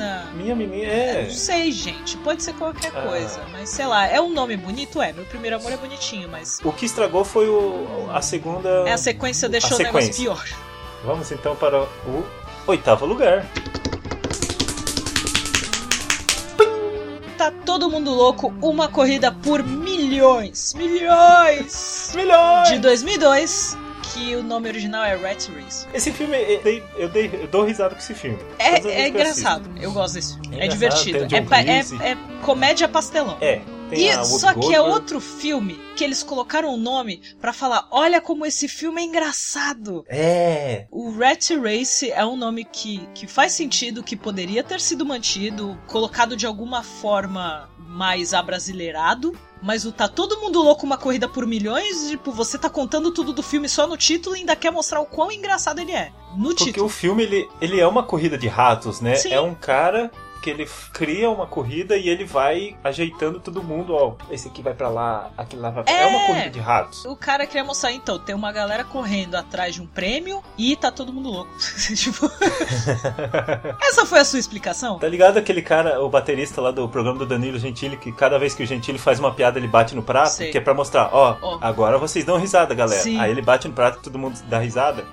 menina. 0.00 0.26
Minha 0.34 0.54
menina, 0.56 0.92
é. 0.92 1.22
Não 1.24 1.30
sei, 1.30 1.70
gente. 1.72 2.16
Pode 2.18 2.42
ser 2.42 2.54
qualquer 2.54 2.92
Ah. 2.94 3.02
coisa. 3.02 3.40
Mas 3.52 3.68
sei 3.70 3.86
lá, 3.86 4.06
é 4.06 4.20
um 4.20 4.32
nome 4.32 4.56
bonito? 4.56 5.00
É. 5.00 5.12
Meu 5.12 5.24
primeiro 5.24 5.56
amor 5.56 5.72
é 5.72 5.76
bonitinho, 5.76 6.28
mas. 6.28 6.58
O 6.64 6.72
que 6.72 6.86
estragou 6.86 7.24
foi 7.24 7.48
o, 7.48 8.08
a 8.12 8.20
segunda... 8.22 8.68
É 8.86 8.92
a 8.92 8.98
sequência 8.98 9.48
deixou 9.48 9.72
A 9.76 9.80
o 9.80 9.82
negócio 9.82 10.12
sequência. 10.12 10.24
pior. 10.24 10.58
Vamos 11.04 11.30
então 11.32 11.54
para 11.56 11.82
o 11.82 12.24
oitavo 12.66 13.06
lugar. 13.06 13.46
Tá 17.38 17.50
todo 17.64 17.88
mundo 17.88 18.10
louco, 18.10 18.52
uma 18.60 18.86
corrida 18.88 19.32
por 19.32 19.62
milhões. 19.62 20.74
Milhões! 20.74 22.12
Milhões! 22.14 22.68
De 22.68 22.78
2002, 22.80 23.78
que 24.12 24.34
o 24.36 24.42
nome 24.42 24.68
original 24.68 25.04
é 25.04 25.14
Rat 25.16 25.48
Race. 25.48 25.86
Esse 25.94 26.12
filme, 26.12 26.36
eu, 26.36 26.60
dei- 26.62 26.82
eu, 26.96 27.08
dei- 27.08 27.30
eu 27.32 27.46
dou 27.48 27.64
risada 27.64 27.94
com 27.94 28.00
esse 28.00 28.14
filme. 28.14 28.38
É, 28.58 28.74
é 28.74 28.80
que 28.80 28.86
eu 28.86 29.06
engraçado, 29.08 29.70
eu 29.80 29.92
gosto 29.92 30.14
desse 30.14 30.34
filme. 30.34 30.60
É, 30.60 30.66
engraçado, 30.66 31.04
divertido. 31.04 31.34
É, 31.34 32.06
é- 32.06 32.12
é 32.12 32.16
comédia 32.42 32.88
pastelão. 32.88 33.36
É. 33.40 33.60
Tem 33.90 34.06
E 34.06 34.10
a 34.10 34.22
Whoopi 34.22 34.40
só 34.40 34.54
que 34.54 34.74
é 34.74 34.80
outro 34.80 35.20
filme 35.20 35.78
que 35.96 36.04
eles 36.04 36.22
colocaram 36.22 36.72
o 36.72 36.76
nome 36.76 37.20
pra 37.40 37.52
falar: 37.52 37.88
olha 37.90 38.20
como 38.20 38.46
esse 38.46 38.68
filme 38.68 39.02
é 39.02 39.04
engraçado. 39.04 40.04
É. 40.08 40.86
O 40.90 41.10
Rat 41.10 41.50
Race 41.50 42.10
é 42.10 42.24
um 42.24 42.36
nome 42.36 42.64
que, 42.64 43.06
que 43.14 43.26
faz 43.26 43.52
sentido, 43.52 44.02
que 44.02 44.16
poderia 44.16 44.62
ter 44.62 44.80
sido 44.80 45.04
mantido, 45.04 45.78
colocado 45.86 46.36
de 46.36 46.46
alguma 46.46 46.82
forma 46.82 47.68
mais 47.78 48.32
abrasileirado. 48.32 49.36
Mas 49.62 49.84
o 49.84 49.92
tá 49.92 50.08
todo 50.08 50.40
mundo 50.40 50.62
louco 50.62 50.86
uma 50.86 50.96
corrida 50.96 51.28
por 51.28 51.46
milhões, 51.46 52.08
tipo, 52.08 52.32
você 52.32 52.56
tá 52.56 52.70
contando 52.70 53.10
tudo 53.10 53.30
do 53.32 53.42
filme 53.42 53.68
só 53.68 53.86
no 53.86 53.94
título 53.94 54.34
e 54.34 54.38
ainda 54.38 54.56
quer 54.56 54.70
mostrar 54.70 55.00
o 55.00 55.06
quão 55.06 55.30
engraçado 55.30 55.80
ele 55.80 55.92
é. 55.92 56.10
No 56.34 56.48
Porque 56.48 56.64
título. 56.64 56.86
o 56.86 56.88
filme, 56.88 57.24
ele, 57.24 57.48
ele 57.60 57.78
é 57.78 57.86
uma 57.86 58.02
corrida 58.02 58.38
de 58.38 58.48
ratos, 58.48 59.02
né? 59.02 59.16
Sim. 59.16 59.34
É 59.34 59.40
um 59.40 59.54
cara 59.54 60.10
que 60.40 60.50
ele 60.50 60.68
cria 60.92 61.30
uma 61.30 61.46
corrida 61.46 61.96
e 61.96 62.08
ele 62.08 62.24
vai 62.24 62.76
ajeitando 62.82 63.40
todo 63.40 63.62
mundo, 63.62 63.94
ó. 63.94 64.14
Esse 64.30 64.48
aqui 64.48 64.62
vai 64.62 64.74
pra 64.74 64.88
lá, 64.88 65.30
aquele 65.36 65.62
lá 65.62 65.70
vai 65.70 65.84
pra... 65.84 65.92
É. 65.92 66.00
É 66.02 66.06
uma 66.06 66.26
corrida 66.26 66.50
de 66.50 66.58
ratos. 66.58 67.04
O 67.04 67.14
cara 67.14 67.46
queria 67.46 67.64
mostrar, 67.64 67.92
então, 67.92 68.18
tem 68.18 68.34
uma 68.34 68.50
galera 68.52 68.84
correndo 68.84 69.34
atrás 69.34 69.74
de 69.74 69.82
um 69.82 69.86
prêmio 69.86 70.42
e 70.56 70.74
tá 70.76 70.90
todo 70.90 71.12
mundo 71.12 71.30
louco. 71.30 71.50
tipo... 71.94 72.30
Essa 73.82 74.06
foi 74.06 74.20
a 74.20 74.24
sua 74.24 74.38
explicação? 74.38 74.98
Tá 74.98 75.08
ligado 75.08 75.36
aquele 75.36 75.62
cara, 75.62 76.00
o 76.02 76.08
baterista 76.08 76.60
lá 76.60 76.70
do 76.70 76.88
programa 76.88 77.18
do 77.18 77.26
Danilo 77.26 77.58
Gentili, 77.58 77.96
que 77.96 78.12
cada 78.12 78.38
vez 78.38 78.54
que 78.54 78.62
o 78.62 78.66
Gentili 78.66 78.98
faz 78.98 79.18
uma 79.18 79.32
piada, 79.32 79.58
ele 79.58 79.68
bate 79.68 79.94
no 79.94 80.02
prato, 80.02 80.30
Sei. 80.30 80.50
que 80.50 80.58
é 80.58 80.60
pra 80.60 80.74
mostrar, 80.74 81.10
ó, 81.12 81.36
Ó. 81.40 81.58
agora 81.60 81.98
vocês 81.98 82.24
dão 82.24 82.38
risada, 82.38 82.74
galera. 82.74 83.02
Sim. 83.02 83.18
Aí 83.18 83.30
ele 83.30 83.42
bate 83.42 83.68
no 83.68 83.74
prato 83.74 83.98
e 83.98 84.02
todo 84.02 84.18
mundo 84.18 84.38
dá 84.48 84.58
risada. 84.58 85.04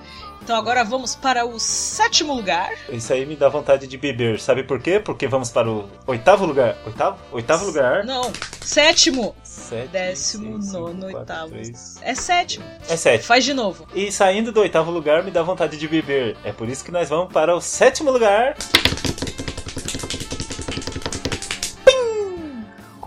Então 0.47 0.55
agora 0.55 0.81
vamos 0.85 1.13
para 1.13 1.45
o 1.45 1.59
sétimo 1.59 2.33
lugar. 2.33 2.71
Isso 2.89 3.11
aí 3.11 3.25
me 3.25 3.35
dá 3.35 3.49
vontade 3.49 3.85
de 3.85 3.97
beber. 3.97 4.39
Sabe 4.39 4.63
por 4.63 4.79
quê? 4.79 4.97
Porque 4.97 5.27
vamos 5.27 5.49
para 5.49 5.69
o 5.69 5.89
oitavo 6.07 6.45
lugar. 6.45 6.77
Oitavo? 6.85 7.17
Oitavo 7.33 7.65
lugar. 7.65 8.05
Não, 8.05 8.31
sétimo. 8.61 9.35
Sete, 9.43 9.89
décimo 9.89 10.61
seis, 10.61 10.71
nono, 10.71 10.87
cinco, 10.87 11.01
quatro, 11.01 11.17
oitavo. 11.17 11.49
três. 11.49 11.97
É 12.01 12.15
sétimo. 12.15 12.63
É 12.87 12.95
sétimo. 12.95 13.27
Faz 13.27 13.43
de 13.43 13.53
novo. 13.53 13.85
E 13.93 14.09
saindo 14.09 14.53
do 14.53 14.61
oitavo 14.61 14.89
lugar 14.89 15.21
me 15.21 15.31
dá 15.31 15.43
vontade 15.43 15.77
de 15.77 15.85
beber. 15.85 16.37
É 16.45 16.53
por 16.53 16.69
isso 16.69 16.85
que 16.85 16.91
nós 16.91 17.09
vamos 17.09 17.33
para 17.33 17.53
o 17.53 17.59
sétimo 17.59 18.09
lugar. 18.09 18.55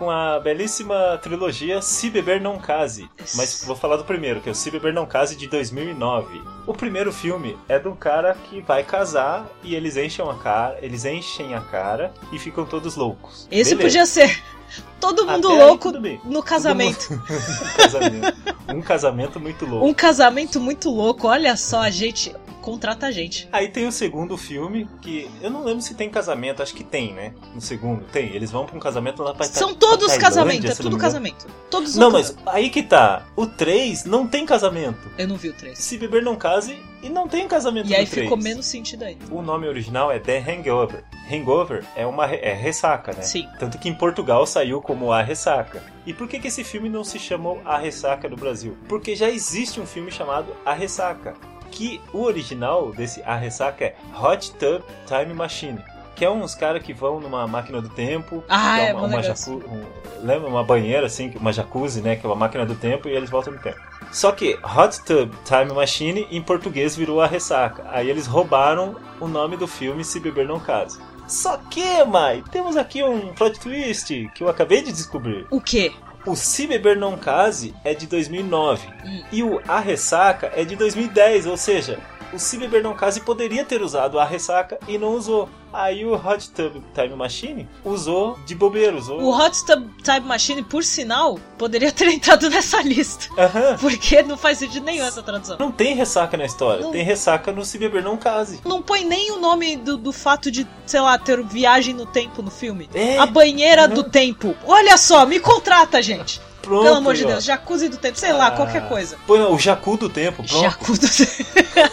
Com 0.01 0.11
a 0.11 0.41
belíssima 0.41 1.19
trilogia 1.23 1.83
Se 1.83 2.09
Beber 2.09 2.41
Não 2.41 2.59
Case. 2.59 3.07
Mas 3.35 3.63
vou 3.67 3.77
falar 3.77 3.99
do 3.99 4.05
primeiro, 4.05 4.41
que 4.41 4.49
é 4.49 4.53
o 4.53 4.55
Se 4.55 4.71
Beber 4.71 4.95
Não 4.95 5.05
Case 5.05 5.37
de 5.37 5.47
2009. 5.47 6.41
O 6.67 6.73
primeiro 6.73 7.13
filme 7.13 7.55
é 7.69 7.79
de 7.79 7.87
um 7.87 7.95
cara 7.95 8.35
que 8.49 8.63
vai 8.63 8.83
casar 8.83 9.47
e 9.63 9.75
eles 9.75 9.99
enchem 9.99 10.27
a 10.27 10.33
cara, 10.33 10.79
eles 10.81 11.05
enchem 11.05 11.55
a 11.55 11.61
cara 11.61 12.15
e 12.33 12.39
ficam 12.39 12.65
todos 12.65 12.97
loucos. 12.97 13.47
Esse 13.51 13.75
Beleza. 13.75 13.77
podia 13.89 14.07
ser 14.07 14.43
todo 14.99 15.27
mundo 15.27 15.49
Até 15.49 15.61
aí, 15.61 15.67
louco 15.69 16.01
bem. 16.01 16.19
no 16.25 16.43
casamento. 16.43 17.11
Mundo- 17.13 17.77
casamento. 17.77 18.39
Um 18.69 18.81
casamento 18.81 19.39
muito 19.41 19.67
louco. 19.67 19.87
Um 19.87 19.93
casamento 19.93 20.61
muito 20.61 20.89
louco. 20.91 21.27
Olha 21.29 21.57
só, 21.57 21.81
a 21.83 21.91
gente 21.91 22.35
contrata 22.61 23.07
a 23.07 23.11
gente. 23.11 23.49
Aí 23.51 23.69
tem 23.69 23.87
o 23.87 23.93
segundo 23.93 24.37
filme, 24.37 24.89
que 25.03 25.31
eu 25.41 25.51
não 25.51 25.65
lembro 25.65 25.81
se 25.81 25.95
tem 25.95 26.09
casamento, 26.09 26.63
acho 26.63 26.75
que 26.75 26.85
tem, 26.85 27.13
né? 27.13 27.35
No 27.55 27.61
segundo, 27.61 28.05
tem. 28.05 28.35
Eles 28.35 28.51
vão 28.51 28.67
pra 28.67 28.77
um 28.77 28.81
casamento 28.81 29.23
lá 29.23 29.35
pra 29.35 29.47
São 29.47 29.75
todos 29.75 30.17
casamentos, 30.17 30.71
é 30.71 30.75
tudo 30.75 30.97
casamento. 30.99 31.47
Todos 31.71 31.97
Não, 31.97 32.11
mas 32.11 32.37
aí 32.47 32.71
que 32.71 32.83
tá. 32.83 33.27
O 33.35 33.47
3 33.47 34.05
não 34.05 34.27
tem 34.27 34.47
casamento. 34.47 35.11
Eu 35.19 35.29
não 35.29 35.37
vi 35.37 35.49
o 35.49 35.53
3. 35.53 35.79
Se 35.79 35.99
beber 35.99 36.23
não 36.23 36.37
case 36.37 36.79
e 37.03 37.09
não 37.09 37.27
tem 37.27 37.49
casamento 37.49 37.89
E 37.89 37.95
aí 37.95 38.05
no 38.05 38.11
3. 38.11 38.25
ficou 38.25 38.39
menos 38.39 38.67
sentido 38.67 39.05
ainda. 39.05 39.25
O 39.31 39.43
nome 39.43 39.67
original 39.67 40.13
é 40.13 40.19
The 40.19 40.39
Hangover. 40.39 41.05
Hangover 41.31 41.85
é 41.97 42.07
uma 42.07 42.27
é 42.27 42.53
ressaca, 42.53 43.13
né? 43.13 43.23
Sim. 43.23 43.49
Tanto 43.59 43.79
que 43.79 43.89
em 43.89 43.95
Portugal 43.95 44.47
saiu 44.47 44.81
como 44.83 45.13
A 45.13 45.23
Ressaca. 45.23 45.83
E 46.05 46.13
por 46.13 46.27
que, 46.29 46.39
que 46.41 46.49
esse 46.49 46.65
filme 46.65 46.89
não 46.89 47.05
se 47.05 47.19
chamou 47.19 47.61
A 47.65 47.79
Ressaca 47.79 48.29
no 48.29 48.37
Brasil? 48.37 48.77
Porque 48.89 49.15
já 49.15 49.31
existe 49.31 49.81
um 49.81 49.87
filme 49.87 50.11
chamado 50.11 50.55
A 50.65 50.75
Ressaca. 50.75 51.35
Que 51.71 52.01
o 52.13 52.23
original 52.23 52.93
desse 52.93 53.23
A 53.23 53.37
Ressaca 53.37 53.85
é 53.85 53.95
Hot 54.21 54.53
Tub 54.53 54.83
Time 55.07 55.33
Machine. 55.35 55.79
Que 56.17 56.25
é 56.25 56.31
uns 56.31 56.55
caras 56.55 56.83
que 56.83 56.93
vão 56.93 57.19
numa 57.19 57.47
máquina 57.47 57.81
do 57.81 57.89
tempo. 57.89 58.45
Ah, 58.49 58.75
que 58.77 58.81
é 58.87 58.93
uma, 58.95 59.07
uma 59.07 59.23
jacu- 59.23 59.63
um- 59.67 60.27
lembra 60.27 60.49
uma 60.51 60.63
banheira 60.63 61.07
assim, 61.07 61.33
uma 61.41 61.51
jacuzzi, 61.53 62.03
né? 62.03 62.17
Que 62.17 62.27
é 62.27 62.29
uma 62.29 62.37
máquina 62.37 62.67
do 62.67 62.75
tempo 62.75 63.09
e 63.09 63.13
eles 63.13 63.31
voltam 63.31 63.55
no 63.55 63.59
tempo. 63.59 63.79
Só 64.13 64.31
que 64.33 64.59
Hot 64.63 65.01
Tub 65.05 65.33
Time 65.47 65.73
Machine 65.73 66.27
em 66.31 66.43
português 66.43 66.95
virou 66.95 67.23
a 67.23 67.27
ressaca. 67.27 67.87
Aí 67.91 68.11
eles 68.11 68.27
roubaram 68.27 68.97
o 69.19 69.27
nome 69.27 69.57
do 69.57 69.67
filme 69.67 70.05
Se 70.05 70.21
Beber 70.21 70.47
Não 70.47 70.61
Case. 70.61 70.99
Só 71.27 71.57
que, 71.71 72.03
Mai, 72.05 72.43
temos 72.51 72.77
aqui 72.77 73.03
um 73.05 73.33
plot 73.33 73.59
twist 73.61 74.29
que 74.35 74.43
eu 74.43 74.49
acabei 74.49 74.83
de 74.83 74.93
descobrir. 74.93 75.47
O 75.49 75.61
quê? 75.61 75.93
O 76.27 76.37
Se 76.37 76.67
Beber 76.67 76.97
Não 76.97 77.17
Case 77.17 77.75
é 77.83 77.95
de 77.95 78.07
2009 78.07 78.87
Hum. 79.05 79.23
e 79.33 79.43
o 79.43 79.61
A 79.67 79.81
Ressaca 79.81 80.53
é 80.55 80.65
de 80.65 80.77
2010, 80.77 81.47
ou 81.47 81.57
seja, 81.57 81.99
o 82.33 82.39
Se 82.39 82.57
Beber 82.59 82.83
Não 82.83 82.95
Case 82.95 83.21
poderia 83.21 83.65
ter 83.65 83.83
usado 83.83 84.19
a 84.19 84.25
Ressaca 84.25 84.79
e 84.89 84.97
não 84.99 85.15
usou. 85.15 85.49
Aí 85.73 86.05
o 86.05 86.15
Hot 86.15 86.51
Tub 86.51 86.83
Time 86.93 87.15
Machine 87.15 87.69
usou 87.85 88.37
de 88.45 88.57
bobeira, 88.57 88.97
usou. 88.97 89.21
O 89.21 89.31
Hot 89.31 89.65
Tub 89.65 89.89
Time 90.03 90.21
Machine, 90.27 90.63
por 90.65 90.83
sinal, 90.83 91.39
poderia 91.57 91.93
ter 91.93 92.07
entrado 92.13 92.51
nessa 92.51 92.83
lista. 92.83 93.29
Aham. 93.39 93.77
Porque 93.81 94.21
não 94.23 94.37
faz 94.37 94.59
sentido 94.59 94.85
nenhum 94.85 95.05
essa 95.05 95.23
tradução. 95.23 95.57
Não 95.61 95.71
tem 95.71 95.95
ressaca 95.95 96.37
na 96.37 96.45
história, 96.45 96.83
Não. 96.83 96.91
tem 96.91 97.05
ressaca 97.05 97.53
no 97.53 97.65
Se 97.65 97.79
Beber 97.79 98.03
Não 98.03 98.17
Case. 98.17 98.61
Não 98.65 98.83
põe 98.83 99.05
nem 99.05 99.31
o 99.31 99.39
nome 99.41 99.77
do, 99.77 99.97
do 99.97 100.13
fato 100.13 100.51
de, 100.51 100.67
sei 100.87 101.01
lá, 101.01 101.17
ter 101.19 101.41
viagem 101.45 101.95
no 101.95 102.05
tempo 102.07 102.43
no 102.43 102.51
filme. 102.51 102.91
É, 102.93 103.17
A 103.19 103.27
banheira 103.27 103.87
Uhum. 103.89 103.95
do 103.95 104.03
tempo. 104.05 104.57
Olha 104.67 104.97
só, 104.99 105.25
me 105.25 105.39
contrata, 105.39 106.03
gente. 106.03 106.41
Pronto. 106.63 106.83
Pelo 106.85 106.97
amor 106.97 107.15
de. 107.15 107.25
Deus, 107.25 107.45
jacuzzi 107.45 107.89
do 107.89 107.97
tempo, 107.97 108.19
sei 108.19 108.33
lá, 108.33 108.49
Ah, 108.49 108.51
qualquer 108.53 108.89
coisa. 108.89 109.17
Põe 109.27 109.41
o 109.41 109.59
Jacu 109.59 109.97
do 109.97 110.09
tempo, 110.09 110.43
pronto. 110.43 110.63
Jacuzzi 110.63 111.27
do 111.27 111.45
tempo. 111.75 111.91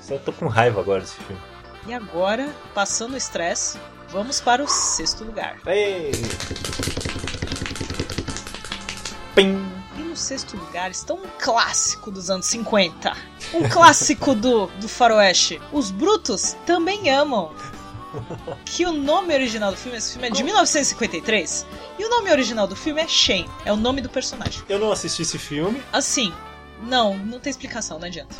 Só 0.00 0.18
tô 0.18 0.32
com 0.32 0.48
raiva 0.48 0.80
agora 0.80 1.00
desse 1.00 1.14
filme. 1.16 1.40
E 1.86 1.92
agora, 1.94 2.48
passando 2.74 3.14
o 3.14 3.16
estresse, 3.16 3.78
vamos 4.10 4.40
para 4.40 4.62
o 4.62 4.68
sexto 4.68 5.24
lugar. 5.24 5.56
Ei. 5.66 6.12
Pim. 9.34 9.64
E 9.96 10.00
no 10.00 10.16
sexto 10.16 10.56
lugar 10.56 10.90
está 10.90 11.14
um 11.14 11.22
clássico 11.38 12.10
dos 12.10 12.30
anos 12.30 12.46
50. 12.46 13.16
Um 13.52 13.68
clássico 13.68 14.34
do, 14.34 14.66
do 14.80 14.88
faroeste. 14.88 15.60
Os 15.72 15.90
brutos 15.90 16.56
também 16.66 17.10
amam. 17.10 17.52
Que 18.64 18.84
o 18.86 18.92
nome 18.92 19.34
original 19.34 19.70
do 19.70 19.76
filme, 19.76 19.98
esse 19.98 20.12
filme 20.12 20.28
é 20.28 20.30
de 20.30 20.42
1953. 20.42 21.66
E 21.98 22.04
o 22.04 22.10
nome 22.10 22.30
original 22.30 22.66
do 22.66 22.76
filme 22.76 23.00
é 23.00 23.08
Shane. 23.08 23.48
É 23.64 23.72
o 23.72 23.76
nome 23.76 24.00
do 24.00 24.08
personagem. 24.08 24.62
Eu 24.68 24.78
não 24.78 24.90
assisti 24.92 25.22
esse 25.22 25.38
filme. 25.38 25.82
Assim, 25.92 26.32
não, 26.82 27.16
não 27.16 27.38
tem 27.38 27.50
explicação, 27.50 27.98
não 27.98 28.06
adianta. 28.06 28.34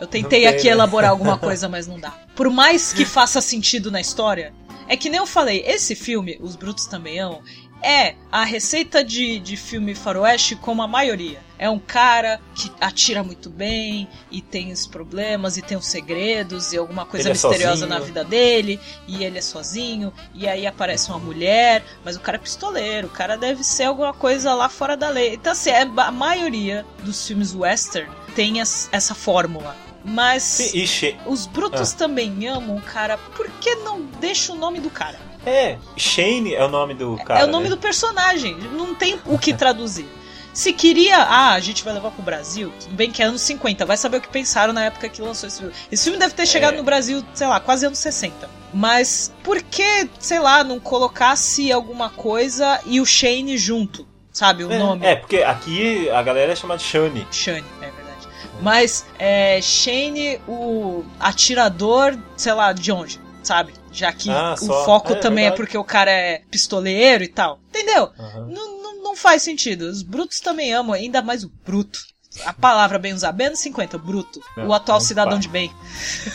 Eu 0.00 0.06
tentei 0.06 0.40
tem, 0.40 0.48
aqui 0.48 0.64
né? 0.64 0.70
elaborar 0.70 1.10
alguma 1.10 1.36
coisa, 1.38 1.68
mas 1.68 1.86
não 1.86 1.98
dá. 1.98 2.10
Por 2.34 2.48
mais 2.48 2.92
que 2.92 3.04
faça 3.04 3.40
sentido 3.40 3.90
na 3.90 4.00
história, 4.00 4.54
é 4.88 4.96
que 4.96 5.08
nem 5.08 5.18
eu 5.18 5.26
falei, 5.26 5.62
esse 5.66 5.94
filme, 5.94 6.38
Os 6.40 6.56
Brutos 6.56 6.86
Também 6.86 7.20
Amam, 7.20 7.42
é 7.82 8.14
a 8.30 8.44
receita 8.44 9.02
de, 9.02 9.38
de 9.40 9.56
filme 9.56 9.94
faroeste 9.94 10.54
como 10.56 10.82
a 10.82 10.88
maioria. 10.88 11.40
É 11.58 11.68
um 11.68 11.78
cara 11.78 12.40
que 12.54 12.70
atira 12.80 13.22
muito 13.22 13.50
bem 13.50 14.08
e 14.30 14.40
tem 14.40 14.72
os 14.72 14.86
problemas 14.86 15.56
e 15.58 15.62
tem 15.62 15.76
os 15.76 15.86
segredos 15.86 16.72
e 16.72 16.78
alguma 16.78 17.04
coisa 17.04 17.28
é 17.28 17.32
misteriosa 17.32 17.80
sozinho. 17.80 17.88
na 17.88 17.98
vida 17.98 18.24
dele 18.24 18.80
e 19.06 19.24
ele 19.24 19.38
é 19.38 19.42
sozinho 19.42 20.12
e 20.34 20.48
aí 20.48 20.66
aparece 20.66 21.10
uma 21.10 21.18
mulher, 21.18 21.84
mas 22.04 22.16
o 22.16 22.20
cara 22.20 22.36
é 22.36 22.40
pistoleiro, 22.40 23.08
o 23.08 23.10
cara 23.10 23.36
deve 23.36 23.62
ser 23.62 23.84
alguma 23.84 24.14
coisa 24.14 24.54
lá 24.54 24.68
fora 24.68 24.96
da 24.96 25.08
lei. 25.10 25.34
Então 25.34 25.52
assim, 25.52 25.70
é, 25.70 25.82
a 25.82 26.10
maioria 26.10 26.86
dos 27.02 27.26
filmes 27.26 27.54
western 27.54 28.10
tem 28.34 28.60
essa 28.60 29.14
fórmula. 29.14 29.76
Mas 30.02 30.42
Sim, 30.44 31.18
os 31.26 31.46
brutos 31.46 31.92
Ah. 31.92 31.96
também 31.98 32.48
amam, 32.48 32.80
cara. 32.80 33.18
Por 33.36 33.50
que 33.60 33.74
não 33.76 34.00
deixa 34.18 34.50
o 34.52 34.56
nome 34.56 34.80
do 34.80 34.88
cara? 34.88 35.18
É, 35.44 35.78
Shane 35.96 36.54
é 36.54 36.64
o 36.64 36.68
nome 36.68 36.94
do 36.94 37.16
cara. 37.24 37.40
é 37.40 37.44
o 37.44 37.46
nome 37.46 37.64
né? 37.64 37.70
do 37.70 37.76
personagem. 37.76 38.56
Não 38.72 38.94
tem 38.94 39.18
o 39.26 39.38
que 39.38 39.54
traduzir. 39.54 40.06
Se 40.52 40.72
queria, 40.72 41.16
ah, 41.16 41.52
a 41.52 41.60
gente 41.60 41.84
vai 41.84 41.94
levar 41.94 42.10
pro 42.10 42.22
Brasil, 42.22 42.72
tudo 42.80 42.94
bem 42.94 43.10
que 43.10 43.22
é 43.22 43.26
anos 43.26 43.40
50, 43.42 43.86
vai 43.86 43.96
saber 43.96 44.16
o 44.16 44.20
que 44.20 44.28
pensaram 44.28 44.72
na 44.72 44.84
época 44.84 45.08
que 45.08 45.22
lançou 45.22 45.46
esse 45.46 45.58
filme. 45.58 45.72
Esse 45.92 46.04
filme 46.04 46.18
deve 46.18 46.34
ter 46.34 46.44
chegado 46.44 46.74
É. 46.74 46.76
no 46.76 46.82
Brasil, 46.82 47.24
sei 47.32 47.46
lá, 47.46 47.60
quase 47.60 47.86
anos 47.86 47.98
60. 47.98 48.50
Mas 48.74 49.32
por 49.44 49.62
que, 49.62 50.08
sei 50.18 50.40
lá, 50.40 50.64
não 50.64 50.80
colocasse 50.80 51.70
alguma 51.72 52.10
coisa 52.10 52.80
e 52.84 53.00
o 53.00 53.06
Shane 53.06 53.56
junto? 53.56 54.06
Sabe, 54.32 54.64
o 54.64 54.72
é, 54.72 54.78
nome? 54.78 55.06
É, 55.06 55.16
porque 55.16 55.38
aqui 55.38 56.08
a 56.10 56.22
galera 56.22 56.52
é 56.52 56.56
chamada 56.56 56.78
de 56.78 56.84
Shane. 56.84 57.26
Shane, 57.30 57.64
é 57.80 57.90
verdade. 57.90 58.28
Mas 58.60 59.06
é, 59.18 59.60
Shane, 59.62 60.40
o 60.46 61.04
atirador, 61.18 62.16
sei 62.36 62.52
lá, 62.52 62.72
de 62.72 62.92
onde, 62.92 63.20
sabe? 63.42 63.72
Já 63.92 64.12
que 64.12 64.30
Ah, 64.30 64.54
o 64.54 64.66
só. 64.66 64.84
foco 64.84 65.12
É, 65.12 65.16
também 65.16 65.44
é 65.44 65.48
verdade. 65.48 65.62
porque 65.62 65.78
o 65.78 65.84
cara 65.84 66.10
é 66.10 66.42
pistoleiro 66.50 67.24
e 67.24 67.28
tal. 67.28 67.58
Entendeu? 67.68 68.10
Aham. 68.18 68.46
Não, 68.48 68.82
não, 68.82 69.02
não 69.02 69.16
faz 69.16 69.42
sentido. 69.42 69.82
Os 69.82 70.02
brutos 70.02 70.40
também 70.40 70.72
amam, 70.72 70.92
ainda 70.94 71.20
mais 71.22 71.42
o 71.44 71.50
bruto. 71.64 71.98
A 72.46 72.52
palavra 72.52 72.96
bem 72.96 73.12
usada, 73.12 73.32
bem 73.32 73.48
anos 73.48 73.58
50, 73.58 73.98
bruto. 73.98 74.40
Não, 74.56 74.68
o 74.68 74.72
atual 74.72 75.00
cidadão 75.00 75.36
de 75.38 75.48
bem. 75.48 75.72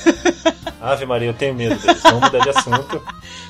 Ave 0.81 1.05
Maria, 1.05 1.29
eu 1.29 1.33
tenho 1.33 1.55
medo 1.55 1.79
deles. 1.79 2.03
Vamos 2.03 2.21
mudar 2.21 2.39
de 2.39 2.49
assunto. 2.49 3.01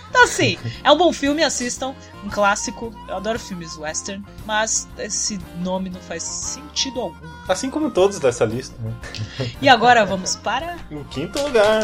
Então, 0.09 0.23
assim, 0.23 0.57
é 0.83 0.91
um 0.91 0.97
bom 0.97 1.11
filme, 1.11 1.43
assistam. 1.43 1.93
Um 2.23 2.29
clássico. 2.29 2.93
Eu 3.07 3.15
adoro 3.17 3.39
filmes 3.39 3.75
western, 3.75 4.23
mas 4.45 4.87
esse 4.99 5.39
nome 5.57 5.89
não 5.89 5.99
faz 5.99 6.21
sentido 6.23 7.01
algum. 7.01 7.27
Assim 7.49 7.69
como 7.71 7.89
todos 7.91 8.19
dessa 8.19 8.45
lista. 8.45 8.75
Né? 8.79 8.93
E 9.61 9.67
agora 9.67 10.05
vamos 10.05 10.35
para. 10.35 10.77
Em 10.91 11.03
quinto 11.05 11.41
lugar. 11.41 11.83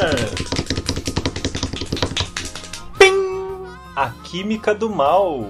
A 3.95 4.09
Química 4.23 4.73
do 4.73 4.89
Mal. 4.89 5.47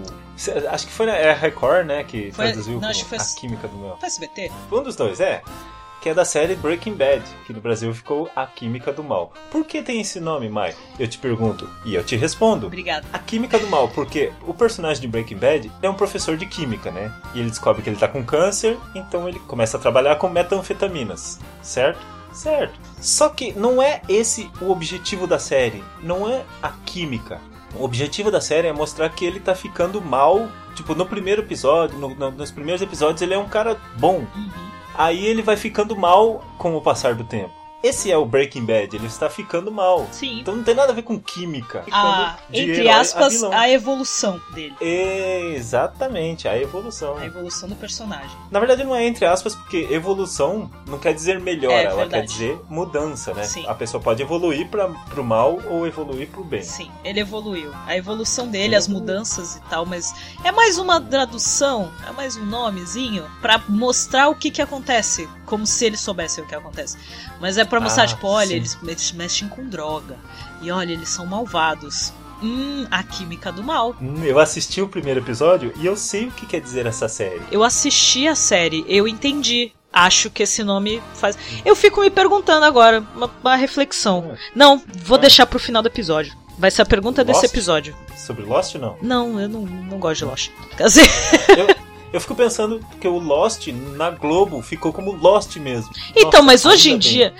Acho 0.72 0.88
que 0.88 0.94
foi 0.94 1.06
na 1.06 1.16
é 1.16 1.32
a 1.32 1.36
Record, 1.36 1.86
né? 1.86 2.04
Que 2.04 2.32
Foi- 2.32 2.46
traduziu 2.46 2.80
não, 2.80 2.94
foi- 2.94 3.18
A 3.18 3.24
Química 3.40 3.68
do 3.68 3.78
Mal. 3.78 3.98
Foi 4.00 4.08
SBT? 4.08 4.52
Um 4.72 4.82
dos 4.84 4.96
dois, 4.96 5.20
é. 5.20 5.42
Que 6.02 6.10
é 6.10 6.14
da 6.16 6.26
série 6.26 6.56
Breaking 6.56 6.96
Bad, 6.96 7.22
que 7.46 7.54
no 7.54 7.62
Brasil 7.62 7.94
ficou 7.94 8.28
A 8.36 8.48
Química 8.48 8.92
do 8.92 9.04
Mal. 9.04 9.32
Por 9.52 9.64
que 9.64 9.84
tem 9.84 10.02
esse 10.02 10.20
nome, 10.20 10.50
Mai? 10.50 10.74
Eu 10.98 11.08
te 11.08 11.20
pergunto 11.20 11.70
e 11.86 11.94
eu 11.94 12.04
te 12.04 12.16
respondo. 12.16 12.66
Obrigada. 12.66 13.06
A 13.14 13.20
Química 13.20 13.60
do 13.60 13.68
Mal, 13.68 13.88
porque 13.90 14.32
o 14.48 14.54
personagem 14.54 15.00
de 15.00 15.08
Breaking 15.08 15.38
Bad 15.38 15.72
é 15.80 15.88
um 15.88 15.94
professor 15.94 16.36
de 16.36 16.48
química, 16.48 16.90
né? 16.90 17.14
E 17.36 17.40
ele 17.40 17.52
descobre 17.52 17.84
que 17.84 17.90
ele 17.90 17.98
tá 17.98 18.08
com 18.08 18.24
câncer, 18.26 18.80
então 18.96 19.30
ele 19.30 19.38
começa 19.42 19.78
a 19.78 19.80
trabalhar 19.80 20.16
com 20.16 20.28
metanfetaminas, 20.28 21.40
certo? 21.62 22.00
Certo. 22.34 22.80
Só 23.00 23.30
que 23.30 23.52
não 23.54 23.80
é 23.80 24.02
esse 24.10 24.50
o 24.60 24.72
objetivo 24.72 25.28
da 25.28 25.38
série, 25.38 25.84
não 26.02 26.28
é 26.28 26.44
a 26.64 26.70
química. 26.86 27.40
O 27.76 27.84
objetivo 27.84 28.30
da 28.30 28.42
série 28.42 28.68
é 28.68 28.74
mostrar 28.74 29.10
que 29.10 29.26
ele 29.26 29.40
tá 29.40 29.56
ficando 29.56 30.02
mal. 30.02 30.48
Tipo, 30.76 30.96
no 30.96 31.06
primeiro 31.06 31.42
episódio, 31.42 31.98
no- 31.98 32.16
no- 32.16 32.32
nos 32.32 32.52
primeiros 32.52 32.82
episódios, 32.82 33.22
ele 33.22 33.34
é 33.34 33.38
um 33.38 33.48
cara 33.48 33.78
bom. 33.98 34.26
Uhum. 34.36 34.50
Aí 34.96 35.26
ele 35.26 35.42
vai 35.42 35.56
ficando 35.56 35.96
mal 35.96 36.44
com 36.58 36.76
o 36.76 36.82
passar 36.82 37.16
do 37.16 37.24
tempo. 37.24 37.52
Esse 37.84 38.12
é 38.12 38.18
o 38.18 38.26
Breaking 38.26 38.66
Bad, 38.66 38.96
ele 38.96 39.08
está 39.08 39.30
ficando 39.30 39.72
mal. 39.72 40.08
Sim. 40.12 40.40
Então 40.42 40.56
não 40.56 40.64
tem 40.64 40.76
nada 40.76 40.92
a 40.92 40.96
ver 40.96 41.02
com 41.04 41.20
química. 41.20 41.84
A, 41.92 42.38
entre 42.52 42.88
a 42.90 43.00
aspas, 43.00 43.34
vilão. 43.34 43.52
a 43.54 43.70
evolução 43.70 44.42
dele. 44.54 44.76
Exatamente, 45.56 46.48
a 46.48 46.58
evolução. 46.58 47.18
A 47.18 47.26
evolução 47.26 47.68
do 47.70 47.76
personagem. 47.76 48.36
Na 48.50 48.60
verdade 48.60 48.84
não 48.84 48.96
é 48.96 49.06
entre 49.06 49.26
aspas, 49.26 49.56
porque 49.56 49.88
evolução 49.92 50.70
não 50.88 50.98
quer 50.98 51.14
dizer 51.14 51.40
melhor, 51.40 51.72
É, 51.72 51.84
ela 51.86 51.96
verdade. 51.98 52.28
quer 52.28 52.32
dizer 52.34 52.60
mudança, 52.70 53.34
né? 53.34 53.44
Sim. 53.44 53.66
A 53.68 53.74
pessoa 53.74 54.02
pode 54.02 54.22
evoluir 54.22 54.68
para 54.70 54.88
pro 55.10 55.24
mal 55.24 55.60
ou 55.70 55.88
evoluir 55.88 56.28
pro 56.30 56.44
bem. 56.44 56.64
Sim, 56.64 56.92
ele 57.04 57.20
evoluiu. 57.20 57.72
A 57.86 57.96
evolução 57.98 58.48
dele, 58.48 58.76
as 58.76 58.88
mudanças 58.88 59.56
e 59.56 59.62
tal, 59.70 59.86
mas 59.86 60.14
é 60.44 60.52
mais 60.52 60.78
uma 60.78 61.00
tradução, 61.02 61.92
é 62.08 62.12
mais 62.12 62.36
um 62.38 62.46
nomezinho 62.46 63.26
pra 63.42 63.62
mostrar 63.68 64.30
o 64.30 64.36
que 64.36 64.52
que 64.52 64.62
acontece, 64.62 65.28
como 65.46 65.66
se 65.66 65.86
eles 65.86 66.00
soubessem 66.00 66.44
o 66.44 66.48
que 66.48 66.56
acontece. 66.56 66.98
Mas 67.40 67.58
é 67.58 67.66
pra 67.72 67.80
mostrar, 67.80 68.04
Ah, 68.04 68.08
tipo, 68.08 68.28
olha, 68.28 68.54
eles 68.54 68.78
mex- 68.84 69.12
mexem 69.14 69.48
com 69.48 69.68
droga. 69.68 70.16
E 70.62 70.72
olha, 70.72 70.94
eles 70.94 71.10
são 71.10 71.26
malvados. 71.26 72.14
Hum, 72.44 72.86
a 72.90 73.04
química 73.04 73.52
do 73.52 73.64
mal. 73.64 73.96
Hum, 74.02 74.24
Eu 74.24 74.40
assisti 74.40 74.82
o 74.82 74.88
primeiro 74.88 75.20
episódio 75.20 75.72
e 75.78 75.86
eu 75.86 75.96
sei 75.96 76.28
o 76.28 76.32
que 76.32 76.46
quer 76.46 76.60
dizer 76.60 76.86
essa 76.86 77.08
série. 77.08 77.42
Eu 77.52 77.64
assisti 77.64 78.28
a 78.28 78.36
série, 78.36 78.84
eu 78.88 79.08
entendi. 79.08 79.72
Acho 79.94 80.30
que 80.30 80.44
esse 80.44 80.64
nome 80.64 81.04
faz. 81.14 81.38
Eu 81.66 81.76
fico 81.76 82.00
me 82.02 82.10
perguntando 82.10 82.64
agora, 82.66 83.04
uma, 83.16 83.30
uma 83.44 83.56
reflexão. 83.56 84.36
Não, 84.56 84.82
vou 85.04 85.18
Ah. 85.18 85.22
deixar 85.22 85.46
pro 85.46 85.60
final 85.60 85.82
do 85.82 85.88
episódio. 85.90 86.34
Vai 86.58 86.72
ser 86.72 86.82
a 86.82 86.86
pergunta 86.86 87.24
desse 87.24 87.42
Lost? 87.42 87.54
episódio. 87.54 87.96
Sobre 88.18 88.44
Lost 88.46 88.76
não? 88.76 88.98
Não, 89.02 89.40
eu 89.40 89.50
não, 89.50 89.62
não 89.62 90.00
gosto 90.00 90.20
de 90.20 90.26
Lost. 90.26 90.50
Quer 90.78 90.86
dizer, 90.88 91.10
Eu, 91.58 91.68
eu 92.14 92.20
fico 92.22 92.36
pensando 92.36 92.80
que 93.00 93.08
o 93.08 93.18
Lost 93.20 93.68
na 93.68 94.10
Globo 94.12 94.62
ficou 94.62 94.92
como 94.94 95.12
Lost 95.14 95.56
mesmo. 95.58 95.92
Então, 96.16 96.32
Nossa, 96.32 96.44
mas 96.44 96.66
hoje 96.66 96.90
em 96.90 96.94
bem. 96.94 97.00
dia, 97.00 97.34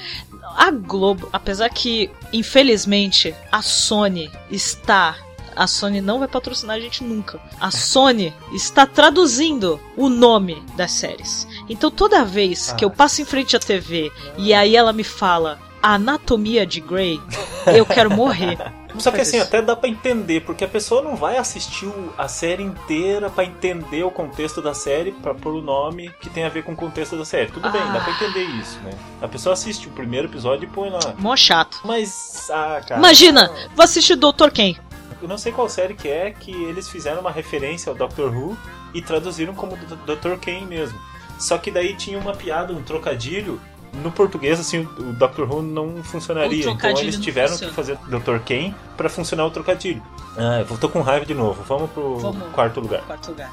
a 0.56 0.72
Globo, 0.72 1.30
apesar 1.34 1.70
que, 1.70 2.10
infelizmente, 2.34 3.34
a 3.52 3.62
Sony 3.62 4.30
está. 4.50 5.16
A 5.54 5.68
Sony 5.68 6.00
não 6.00 6.20
vai 6.20 6.30
patrocinar 6.30 6.78
a 6.78 6.80
gente 6.80 7.04
nunca. 7.04 7.40
A 7.60 7.70
Sony 7.72 8.34
está 8.54 8.86
traduzindo 8.86 9.80
o 9.98 10.08
nome 10.08 10.64
das 10.78 10.92
séries. 10.94 11.46
Então 11.68 11.92
toda 11.92 12.24
vez 12.24 12.72
que 12.72 12.86
Ah. 12.86 12.88
eu 12.88 12.90
passo 12.92 13.22
em 13.22 13.26
frente 13.26 13.56
à 13.56 13.60
TV 13.60 14.10
e 14.38 14.54
aí 14.54 14.76
ela 14.78 14.94
me 14.94 15.04
fala 15.04 15.60
Anatomia 15.84 16.66
de 16.66 16.80
Grey, 16.80 17.20
eu 17.68 17.86
quero 17.86 18.10
morrer. 18.10 18.58
Não 18.94 19.00
Só 19.00 19.12
que 19.12 19.22
assim, 19.22 19.40
até 19.40 19.62
dá 19.62 19.76
pra 19.76 19.88
entender, 19.90 20.42
porque 20.42 20.64
a 20.64 20.68
pessoa 20.68 21.02
não 21.02 21.16
vai 21.16 21.38
assistir 21.38 21.90
a 22.18 22.28
série 22.28 22.64
inteira 22.64 23.30
pra 23.30 23.44
entender 23.44 24.04
o 24.04 24.12
contexto 24.12 24.62
da 24.62 24.74
série, 24.74 25.12
pra 25.12 25.34
pôr 25.34 25.54
o 25.56 25.62
nome 25.62 26.10
que 26.22 26.30
tem 26.30 26.44
a 26.44 26.50
ver 26.50 26.64
com 26.64 26.74
o 26.74 26.76
contexto 26.76 27.18
da 27.18 27.26
série. 27.26 27.52
Tudo 27.52 27.70
bem, 27.70 27.82
Ah. 27.82 27.92
dá 27.94 28.00
pra 28.02 28.14
entender 28.14 28.44
isso, 28.60 28.80
né? 28.82 28.92
A 29.22 29.28
pessoa 29.28 29.54
assiste 29.54 29.88
o 29.88 29.92
primeiro 29.92 30.28
episódio 30.28 30.66
e 30.66 30.68
põe 30.72 30.90
lá. 30.90 31.00
Mó 31.18 31.36
chato. 31.36 31.80
Mas, 31.86 32.50
ah, 32.52 32.82
cara. 32.88 33.00
Imagina, 33.00 33.50
vou 33.76 33.84
assistir 33.84 34.16
Dr. 34.16 34.50
Quem? 34.54 34.78
Eu 35.22 35.28
não 35.28 35.38
sei 35.38 35.52
qual 35.52 35.70
série 35.70 35.94
que 35.94 36.08
é 36.08 36.32
que 36.32 36.52
eles 36.52 36.90
fizeram 36.90 37.22
uma 37.22 37.32
referência 37.32 37.90
ao 37.92 37.96
Doctor 37.96 38.36
Who 38.36 38.58
e 38.94 39.02
traduziram 39.02 39.54
como 39.54 39.78
D- 39.78 40.16
Dr. 40.16 40.36
Kane 40.44 40.66
mesmo. 40.66 41.00
Só 41.40 41.58
que 41.58 41.72
daí 41.72 41.96
tinha 41.96 42.20
uma 42.20 42.34
piada, 42.34 42.74
um 42.74 42.82
trocadilho. 42.84 43.60
No 43.94 44.12
português, 44.12 44.60
assim, 44.60 44.88
o 44.98 45.14
Doctor 45.14 45.52
Who 45.52 45.62
não 45.62 46.02
funcionaria. 46.04 46.70
Então 46.70 46.90
eles 46.98 47.18
tiveram 47.18 47.58
que 47.58 47.70
fazer 47.72 47.98
Dr. 48.08 48.40
Kane 48.46 48.74
pra 48.96 49.10
funcionar 49.10 49.46
o 49.46 49.52
trocadilho. 49.52 50.02
Ah, 50.38 50.66
eu 50.68 50.78
tô 50.78 50.88
com 50.88 51.02
raiva 51.02 51.26
de 51.26 51.34
novo. 51.34 51.62
Vamos 51.64 51.92
pro 51.92 52.18
Vamos. 52.20 52.52
quarto 52.54 52.80
lugar. 52.80 53.02
Quarto 53.02 53.32
lugar. 53.32 53.52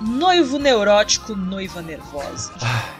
Noivo 0.00 0.58
Neurótico, 0.58 1.34
Noiva 1.34 1.80
Nervosa, 1.80 2.52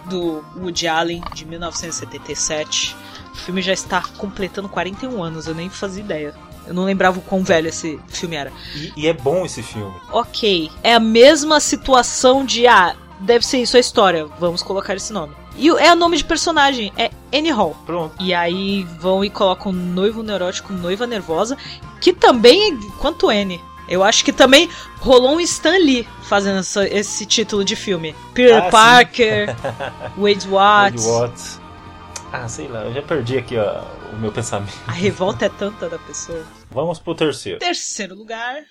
do 0.07 0.45
Woody 0.57 0.89
Allen, 0.89 1.23
de 1.35 1.45
1977. 1.45 2.97
O 3.33 3.37
filme 3.37 3.61
já 3.63 3.73
está 3.73 4.03
completando 4.19 4.69
41 4.69 5.23
anos, 5.23 5.47
eu 5.47 5.55
nem 5.55 5.69
fazia 5.69 6.03
ideia. 6.03 6.35
Eu 6.67 6.75
não 6.75 6.85
lembrava 6.85 7.19
o 7.19 7.23
quão 7.23 7.43
velho 7.43 7.69
esse 7.69 7.99
filme 8.09 8.37
era. 8.37 8.53
E, 8.75 8.93
e 8.97 9.07
é 9.09 9.13
bom 9.13 9.45
esse 9.45 9.63
filme. 9.63 9.93
Ok, 10.13 10.71
é 10.83 10.95
a 10.95 11.01
mesma 11.01 11.59
situação 11.61 12.45
de, 12.45 12.67
ah, 12.67 12.95
deve 13.21 13.45
ser 13.47 13.59
isso 13.59 13.77
a 13.77 13.81
história, 13.81 14.27
vamos 14.39 14.63
colocar 14.63 14.95
esse 14.95 15.13
nome. 15.13 15.35
E 15.57 15.69
é 15.69 15.93
o 15.93 15.97
nome 15.97 16.17
de 16.17 16.25
personagem, 16.25 16.93
é 16.97 17.11
Annie 17.37 17.51
Hall. 17.51 17.77
Pronto. 17.85 18.15
E 18.21 18.33
aí 18.33 18.85
vão 18.99 19.23
e 19.25 19.29
colocam 19.29 19.71
noivo 19.73 20.23
neurótico, 20.23 20.73
noiva 20.73 21.07
nervosa, 21.07 21.59
que 22.01 22.13
também, 22.13 22.79
quanto 22.99 23.31
N. 23.31 23.61
Eu 23.89 24.03
acho 24.03 24.25
que 24.25 24.33
também 24.33 24.71
rolou 25.01 25.33
um 25.33 25.41
Stan 25.41 25.77
Lee 25.77 26.09
fazendo 26.23 26.61
essa- 26.61 26.89
esse 26.89 27.27
título 27.27 27.65
de 27.65 27.77
filme. 27.77 28.15
Peter 28.33 28.63
Ah. 28.65 28.71
Parker, 28.71 29.55
Wade 30.17 30.49
Watts. 30.49 31.05
Wade 31.05 31.21
Watts. 31.21 31.61
Ah, 32.33 32.49
sei 32.49 32.69
lá, 32.69 32.85
eu 32.85 32.95
já 32.95 33.03
perdi 33.03 33.37
aqui 33.37 33.59
ó, 33.59 33.83
o 34.13 34.17
meu 34.17 34.31
pensamento. 34.33 34.73
A 34.87 34.93
revolta 34.93 35.47
é 35.47 35.49
tanta 35.49 35.89
da 35.89 35.99
pessoa. 35.99 36.45
Vamos 36.71 36.99
pro 36.99 37.15
terceiro. 37.15 37.59
Terceiro 37.59 38.15
lugar. 38.15 38.63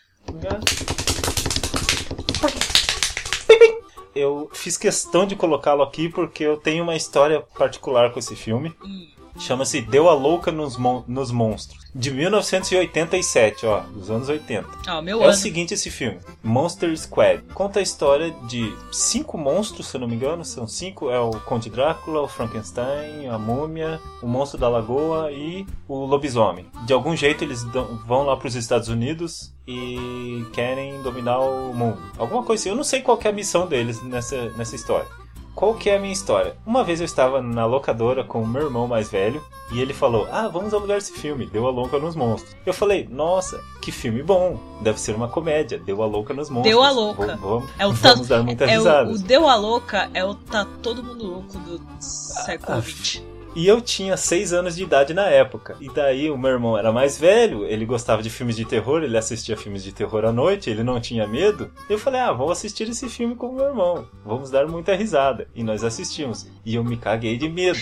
Eu 4.14 4.50
fiz 4.54 4.78
questão 4.78 5.26
de 5.26 5.36
colocá-lo 5.36 5.82
aqui 5.82 6.10
porque 6.10 6.44
eu 6.44 6.58
tenho 6.58 6.84
uma 6.84 6.96
história 6.96 7.42
particular 7.58 8.12
com 8.12 8.20
esse 8.20 8.36
filme. 8.36 8.76
Hum. 8.84 9.21
Chama-se 9.40 9.82
Deu 9.82 10.10
a 10.10 10.14
Louca 10.14 10.52
nos, 10.52 10.78
Mon- 10.78 11.04
nos 11.08 11.32
Monstros. 11.32 11.82
De 11.94 12.10
1987, 12.12 13.66
ó, 13.66 13.82
dos 13.82 14.10
anos 14.10 14.30
80. 14.30 14.68
Ah, 14.88 15.00
o 15.00 15.02
meu 15.02 15.18
É 15.20 15.22
o 15.22 15.24
ano. 15.26 15.34
seguinte 15.34 15.74
esse 15.74 15.90
filme, 15.92 16.20
Monster 16.44 16.96
Squad. 16.98 17.44
Conta 17.54 17.80
a 17.80 17.82
história 17.84 18.32
de 18.48 18.74
cinco 18.92 19.38
monstros, 19.38 19.88
se 19.88 19.98
eu 19.98 20.02
não 20.02 20.08
me 20.08 20.16
engano, 20.16 20.46
são 20.46 20.68
cinco. 20.68 21.10
É 21.10 21.20
o 21.20 21.32
Conde 21.32 21.70
Drácula, 21.70 22.22
o 22.22 22.28
Frankenstein, 22.28 23.28
a 23.28 23.38
Múmia, 23.38 24.00
o 24.22 24.28
Monstro 24.28 24.60
da 24.60 24.70
Lagoa 24.70 25.32
e 25.32 25.66
o 25.88 26.06
Lobisomem. 26.06 26.66
De 26.86 26.94
algum 26.94 27.16
jeito 27.16 27.44
eles 27.44 27.64
vão 28.06 28.24
lá 28.26 28.38
para 28.38 28.48
os 28.48 28.56
Estados 28.56 28.88
Unidos 28.88 29.52
e 29.68 30.46
querem 30.54 31.02
dominar 31.02 31.40
o 31.40 31.74
mundo. 31.74 32.00
Alguma 32.18 32.44
coisa 32.44 32.62
assim. 32.62 32.70
Eu 32.70 32.76
não 32.76 32.84
sei 32.84 33.02
qual 33.02 33.20
é 33.24 33.28
a 33.28 33.34
missão 33.34 33.68
deles 33.68 34.02
nessa, 34.04 34.50
nessa 34.52 34.76
história. 34.76 35.08
Qual 35.54 35.74
que 35.76 35.90
é 35.90 35.98
a 35.98 36.00
minha 36.00 36.14
história? 36.14 36.56
Uma 36.66 36.84
vez 36.84 37.00
eu 37.02 37.06
estava 37.06 37.42
na 37.42 37.66
locadora 37.66 38.24
com 38.24 38.42
o 38.42 38.48
meu 38.48 38.64
irmão 38.64 38.88
mais 38.88 39.10
velho 39.10 39.44
e 39.72 39.80
ele 39.82 39.94
falou: 39.94 40.28
Ah, 40.32 40.48
vamos 40.48 40.74
alugar 40.74 40.98
esse 40.98 41.12
filme, 41.14 41.46
Deu 41.46 41.68
a 41.68 41.70
Louca 41.72 42.00
nos 42.00 42.16
Monstros. 42.16 42.56
Eu 42.66 42.74
falei: 42.74 43.08
Nossa, 43.12 43.60
que 43.82 43.92
filme 43.92 44.24
bom! 44.24 44.58
Deve 44.82 45.00
ser 45.00 45.16
uma 45.16 45.28
comédia, 45.28 45.78
Deu 45.78 46.02
a 46.02 46.06
Louca 46.06 46.34
nos 46.34 46.50
Monstros. 46.50 46.74
Deu 46.74 46.82
a 46.84 46.90
Louca. 46.92 47.36
V- 47.36 47.42
Vamos, 47.42 47.70
É 47.78 47.86
o 47.88 47.92
vamos 47.92 48.28
dar 48.28 48.44
muita 48.44 48.64
É 48.66 48.68
o, 48.76 48.78
risada. 48.80 49.12
o 49.12 49.18
Deu 49.20 49.48
a 49.48 49.56
Louca 49.56 50.10
é 50.14 50.24
o 50.26 50.34
Tá 50.36 50.66
Todo 50.82 51.04
Mundo 51.04 51.26
Louco 51.28 51.58
do 51.60 51.82
século 52.00 52.78
Ah, 52.78 52.82
XX. 52.82 53.22
E 53.54 53.68
eu 53.68 53.82
tinha 53.82 54.16
seis 54.16 54.54
anos 54.54 54.78
de 54.78 54.84
idade 54.84 55.14
na 55.14 55.28
época. 55.28 55.76
E 55.82 55.90
daí 55.90 56.30
o 56.30 56.38
meu 56.38 56.52
irmão 56.52 56.78
era 56.78 56.92
mais 56.92 57.20
velho, 57.20 57.66
ele 57.66 57.86
gostava 57.86 58.24
de 58.24 58.30
filmes 58.30 58.56
de 58.56 58.64
terror, 58.64 59.04
ele 59.04 59.18
assistia 59.18 59.58
filmes 59.58 59.84
de 59.84 59.92
terror 59.92 60.24
à 60.24 60.32
noite, 60.32 60.70
ele 60.70 60.84
não 60.84 61.02
tinha 61.02 61.28
medo. 61.28 61.70
Eu 61.90 62.00
falei, 62.00 62.22
ah, 62.22 62.32
vou 62.32 62.50
assistir 62.50 62.88
esse 62.88 63.10
filme 63.10 63.36
com 63.36 63.48
o 63.48 63.56
meu 63.56 63.66
irmão. 63.66 64.08
Vamos 64.26 64.50
dar 64.50 64.68
muita 64.68 64.96
risada. 64.96 65.48
E 65.54 65.64
nós 65.64 65.84
assistimos. 65.84 66.48
E 66.66 66.76
eu 66.76 66.84
me 66.84 66.96
caguei 66.96 67.38
de 67.38 67.50
medo. 67.50 67.80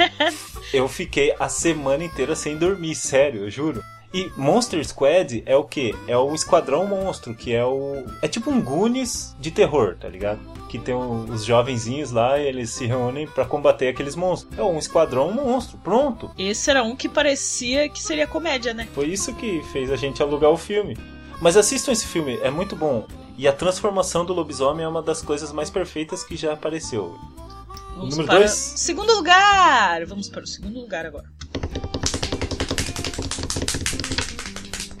eu 0.72 0.86
fiquei 0.86 1.34
a 1.38 1.48
semana 1.48 2.04
inteira 2.04 2.36
sem 2.36 2.58
dormir, 2.58 2.94
sério, 2.94 3.44
eu 3.44 3.50
juro. 3.50 3.82
E 4.12 4.30
Monster 4.36 4.84
Squad 4.86 5.42
é 5.46 5.56
o 5.56 5.62
que? 5.62 5.94
É 6.08 6.16
o 6.16 6.34
Esquadrão 6.34 6.84
Monstro, 6.86 7.32
que 7.34 7.54
é 7.54 7.64
o. 7.64 8.04
É 8.20 8.26
tipo 8.26 8.50
um 8.50 8.60
Goonies 8.60 9.36
de 9.38 9.52
terror, 9.52 9.96
tá 10.00 10.08
ligado? 10.08 10.40
Que 10.68 10.78
tem 10.80 10.94
os 10.94 11.44
jovenzinhos 11.44 12.10
lá 12.10 12.36
e 12.38 12.46
eles 12.46 12.70
se 12.70 12.86
reúnem 12.86 13.26
pra 13.28 13.44
combater 13.44 13.88
aqueles 13.88 14.16
monstros. 14.16 14.58
É 14.58 14.62
um 14.62 14.78
Esquadrão 14.78 15.30
Monstro, 15.32 15.78
pronto. 15.78 16.30
Esse 16.36 16.70
era 16.70 16.82
um 16.82 16.96
que 16.96 17.08
parecia 17.08 17.88
que 17.88 18.02
seria 18.02 18.26
comédia, 18.26 18.74
né? 18.74 18.88
Foi 18.94 19.06
isso 19.06 19.32
que 19.34 19.62
fez 19.72 19.92
a 19.92 19.96
gente 19.96 20.20
alugar 20.22 20.50
o 20.50 20.56
filme. 20.56 20.96
Mas 21.40 21.56
assistam 21.56 21.92
esse 21.92 22.06
filme, 22.06 22.38
é 22.42 22.50
muito 22.50 22.74
bom. 22.74 23.06
E 23.38 23.46
a 23.48 23.52
transformação 23.52 24.24
do 24.24 24.34
lobisomem 24.34 24.84
é 24.84 24.88
uma 24.88 25.00
das 25.02 25.22
coisas 25.22 25.52
mais 25.52 25.70
perfeitas 25.70 26.22
que 26.22 26.36
já 26.36 26.52
apareceu. 26.52 27.16
Vamos 27.96 28.16
Número 28.16 28.26
para 28.28 28.38
dois? 28.40 28.50
segundo 28.50 29.14
lugar. 29.14 30.04
Vamos 30.04 30.28
para 30.28 30.42
o 30.42 30.46
segundo 30.46 30.80
lugar 30.80 31.06
agora. 31.06 31.26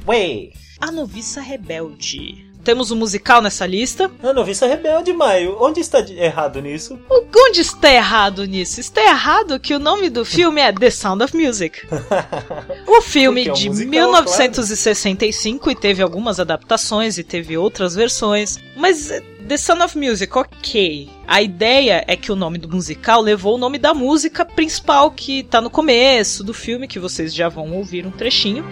Ué! 0.06 0.50
A 0.80 0.90
Noviça 0.90 1.40
Rebelde. 1.40 2.48
Temos 2.62 2.90
um 2.90 2.96
musical 2.96 3.40
nessa 3.40 3.66
lista. 3.66 4.10
A 4.22 4.34
noviça 4.34 4.66
rebelde, 4.66 5.14
Maio. 5.14 5.56
Onde 5.62 5.80
está 5.80 6.00
errado 6.00 6.60
nisso? 6.60 6.98
O- 7.08 7.24
Onde 7.48 7.62
está 7.62 7.90
errado 7.90 8.44
nisso? 8.44 8.80
Está 8.80 9.00
errado 9.02 9.58
que 9.58 9.74
o 9.74 9.78
nome 9.78 10.10
do 10.10 10.26
filme 10.26 10.60
é 10.60 10.70
The 10.70 10.90
Sound 10.90 11.24
of 11.24 11.34
Music. 11.34 11.80
O 12.86 13.00
filme 13.00 13.46
é 13.48 13.50
um 13.50 13.54
de 13.54 13.68
musical, 13.70 13.90
1965 13.90 15.70
e 15.70 15.74
teve 15.74 16.02
algumas 16.02 16.38
adaptações 16.38 17.16
e 17.16 17.24
teve 17.24 17.56
outras 17.56 17.94
versões. 17.94 18.58
Mas 18.76 19.10
eh, 19.10 19.20
The 19.48 19.56
Sound 19.56 19.82
of 19.82 19.96
Music, 19.98 20.36
ok. 20.36 21.08
A 21.26 21.40
ideia 21.40 22.04
é 22.06 22.14
que 22.14 22.30
o 22.30 22.36
nome 22.36 22.58
do 22.58 22.68
musical 22.68 23.22
levou 23.22 23.54
o 23.54 23.58
nome 23.58 23.78
da 23.78 23.94
música 23.94 24.44
principal 24.44 25.10
que 25.10 25.44
tá 25.44 25.62
no 25.62 25.70
começo 25.70 26.44
do 26.44 26.52
filme, 26.52 26.86
que 26.86 26.98
vocês 26.98 27.34
já 27.34 27.48
vão 27.48 27.72
ouvir 27.72 28.06
um 28.06 28.10
trechinho. 28.10 28.64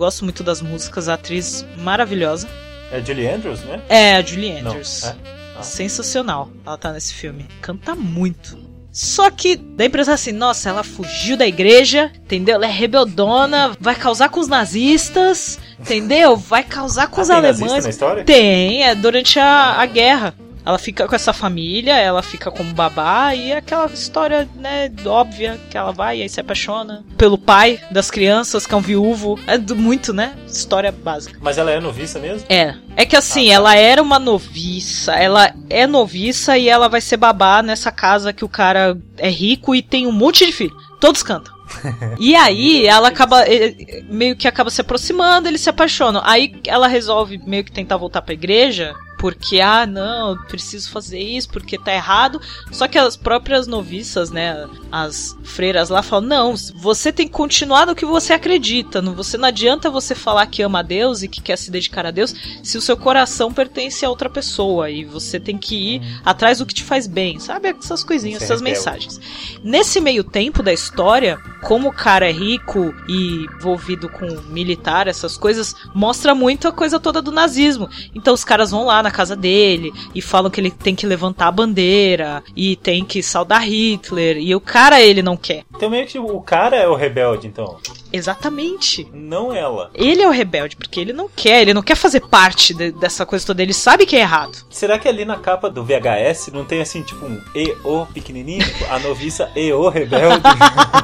Gosto 0.00 0.24
muito 0.24 0.42
das 0.42 0.62
músicas, 0.62 1.10
a 1.10 1.14
atriz 1.14 1.62
maravilhosa. 1.76 2.48
É 2.90 3.04
Julie 3.04 3.28
Andrews, 3.28 3.60
né? 3.60 3.82
É, 3.86 4.16
a 4.16 4.22
Julie 4.22 4.50
Andrews. 4.58 5.04
é? 5.04 5.14
Ah. 5.58 5.62
Sensacional. 5.62 6.50
Ela 6.64 6.78
tá 6.78 6.90
nesse 6.94 7.12
filme. 7.12 7.46
Canta 7.60 7.94
muito. 7.94 8.58
Só 8.90 9.30
que 9.30 9.56
dá 9.56 9.84
a 9.84 9.86
impressão 9.88 10.14
assim, 10.14 10.32
nossa, 10.32 10.70
ela 10.70 10.82
fugiu 10.82 11.36
da 11.36 11.46
igreja, 11.46 12.10
entendeu? 12.16 12.54
Ela 12.54 12.64
é 12.64 12.70
rebeldona, 12.70 13.76
vai 13.78 13.94
causar 13.94 14.30
com 14.30 14.40
os 14.40 14.48
nazistas, 14.48 15.58
entendeu? 15.78 16.34
Vai 16.34 16.62
causar 16.64 17.06
com 17.08 17.20
Ah, 17.20 17.22
os 17.22 17.28
tem 17.28 17.36
alemães. 17.36 17.84
na 17.84 17.90
história? 17.90 18.24
Tem, 18.24 18.82
é 18.82 18.94
durante 18.94 19.38
a, 19.38 19.82
a 19.82 19.84
guerra. 19.84 20.34
Ela 20.70 20.78
fica 20.78 21.08
com 21.08 21.14
essa 21.16 21.32
família, 21.32 21.96
ela 21.98 22.22
fica 22.22 22.48
como 22.50 22.72
babá 22.72 23.34
e 23.34 23.50
é 23.50 23.56
aquela 23.56 23.86
história, 23.86 24.48
né, 24.54 24.88
óbvia, 25.04 25.58
que 25.68 25.76
ela 25.76 25.90
vai 25.92 26.18
e 26.18 26.22
aí 26.22 26.28
se 26.28 26.40
apaixona 26.40 27.04
pelo 27.18 27.36
pai 27.36 27.80
das 27.90 28.08
crianças, 28.10 28.66
que 28.66 28.72
é 28.72 28.76
um 28.76 28.80
viúvo. 28.80 29.36
É 29.48 29.58
do- 29.58 29.74
muito, 29.74 30.12
né? 30.12 30.32
História 30.46 30.92
básica. 30.92 31.38
Mas 31.42 31.58
ela 31.58 31.70
é 31.72 31.80
noviça 31.80 32.18
mesmo? 32.20 32.46
É. 32.48 32.74
É 32.96 33.04
que 33.04 33.16
assim, 33.16 33.48
Ah, 33.48 33.50
tá. 33.50 33.54
ela 33.56 33.76
era 33.76 34.00
uma 34.02 34.18
noviça, 34.18 35.12
ela 35.14 35.52
é 35.68 35.86
noviça 35.86 36.56
e 36.56 36.68
ela 36.68 36.88
vai 36.88 37.00
ser 37.00 37.16
babá 37.16 37.62
nessa 37.62 37.90
casa 37.90 38.32
que 38.32 38.44
o 38.44 38.48
cara 38.48 38.96
é 39.18 39.28
rico 39.28 39.74
e 39.74 39.82
tem 39.82 40.06
um 40.06 40.12
monte 40.12 40.46
de 40.46 40.52
filho. 40.52 40.76
Todos 41.00 41.22
cantam. 41.22 41.52
E 42.18 42.34
aí 42.34 42.84
ela 42.86 43.08
acaba 43.08 43.42
eh, 43.46 43.74
eh, 43.78 44.02
meio 44.08 44.36
que 44.36 44.46
acaba 44.48 44.70
se 44.70 44.80
aproximando, 44.80 45.48
eles 45.48 45.60
se 45.60 45.70
apaixonam. 45.70 46.20
Aí 46.24 46.52
ela 46.66 46.86
resolve 46.88 47.38
meio 47.46 47.64
que 47.64 47.70
tentar 47.72 47.96
voltar 47.96 48.22
pra 48.22 48.34
igreja, 48.34 48.92
porque 49.20 49.60
ah, 49.60 49.86
não, 49.86 50.30
eu 50.30 50.38
preciso 50.44 50.90
fazer 50.90 51.18
isso 51.18 51.50
porque 51.50 51.76
tá 51.76 51.92
errado. 51.92 52.40
Só 52.72 52.88
que 52.88 52.96
as 52.96 53.18
próprias 53.18 53.66
noviças, 53.66 54.30
né, 54.30 54.66
as 54.90 55.36
freiras 55.44 55.90
lá 55.90 56.02
falam: 56.02 56.26
"Não, 56.26 56.54
você 56.76 57.12
tem 57.12 57.28
que 57.28 57.34
continuar 57.34 57.86
no 57.86 57.94
que 57.94 58.06
você 58.06 58.32
acredita, 58.32 59.02
não 59.02 59.14
você 59.14 59.36
não 59.36 59.48
adianta 59.48 59.90
você 59.90 60.14
falar 60.14 60.46
que 60.46 60.62
ama 60.62 60.78
a 60.78 60.82
Deus 60.82 61.22
e 61.22 61.28
que 61.28 61.42
quer 61.42 61.56
se 61.56 61.70
dedicar 61.70 62.06
a 62.06 62.10
Deus 62.10 62.34
se 62.62 62.78
o 62.78 62.80
seu 62.80 62.96
coração 62.96 63.52
pertence 63.52 64.06
a 64.06 64.08
outra 64.08 64.30
pessoa 64.30 64.88
e 64.88 65.04
você 65.04 65.38
tem 65.38 65.58
que 65.58 65.96
ir 65.96 66.20
atrás 66.24 66.58
do 66.58 66.66
que 66.66 66.72
te 66.72 66.82
faz 66.82 67.06
bem". 67.06 67.38
Sabe 67.38 67.76
essas 67.78 68.02
coisinhas, 68.02 68.42
essas 68.42 68.62
rebelde. 68.62 68.78
mensagens. 68.78 69.20
Nesse 69.62 70.00
meio 70.00 70.24
tempo 70.24 70.62
da 70.62 70.72
história, 70.72 71.38
como 71.62 71.90
o 71.90 71.92
cara 71.92 72.26
é 72.26 72.32
rico 72.32 72.94
e 73.06 73.44
envolvido 73.58 74.08
com 74.08 74.26
militar, 74.48 75.08
essas 75.08 75.36
coisas, 75.36 75.74
mostra 75.94 76.34
muito 76.34 76.66
a 76.66 76.72
coisa 76.72 76.98
toda 76.98 77.20
do 77.20 77.30
nazismo. 77.30 77.86
Então 78.14 78.32
os 78.32 78.44
caras 78.44 78.70
vão 78.70 78.86
lá 78.86 79.02
na 79.02 79.09
casa 79.10 79.34
dele 79.36 79.92
e 80.14 80.20
falam 80.22 80.50
que 80.50 80.60
ele 80.60 80.70
tem 80.70 80.94
que 80.94 81.06
levantar 81.06 81.48
a 81.48 81.52
bandeira 81.52 82.42
e 82.56 82.76
tem 82.76 83.04
que 83.04 83.22
saudar 83.22 83.62
Hitler. 83.66 84.36
E 84.38 84.54
o 84.54 84.60
cara, 84.60 85.00
ele 85.00 85.22
não 85.22 85.36
quer. 85.36 85.64
Então 85.74 85.90
meio 85.90 86.06
que 86.06 86.18
o 86.18 86.40
cara 86.40 86.76
é 86.76 86.86
o 86.88 86.94
rebelde, 86.94 87.46
então. 87.46 87.78
Exatamente. 88.12 89.06
Não 89.12 89.54
ela. 89.54 89.90
Ele 89.94 90.20
é 90.22 90.26
o 90.28 90.32
rebelde, 90.32 90.76
porque 90.76 91.00
ele 91.00 91.12
não 91.12 91.28
quer, 91.28 91.62
ele 91.62 91.74
não 91.74 91.82
quer 91.82 91.94
fazer 91.94 92.20
parte 92.28 92.74
de- 92.74 92.92
dessa 92.92 93.24
coisa 93.24 93.46
toda, 93.46 93.62
ele 93.62 93.72
sabe 93.72 94.04
que 94.06 94.16
é 94.16 94.20
errado. 94.20 94.58
Será 94.68 94.98
que 94.98 95.08
ali 95.08 95.24
na 95.24 95.36
capa 95.36 95.70
do 95.70 95.84
VHS 95.84 96.48
não 96.52 96.64
tem 96.64 96.80
assim, 96.80 97.02
tipo 97.02 97.24
um 97.24 97.40
E.O. 97.54 98.06
pequenininho? 98.06 98.64
Tipo, 98.64 98.84
a 98.92 98.98
noviça 98.98 99.50
E.O. 99.56 99.88
rebelde? 99.88 100.42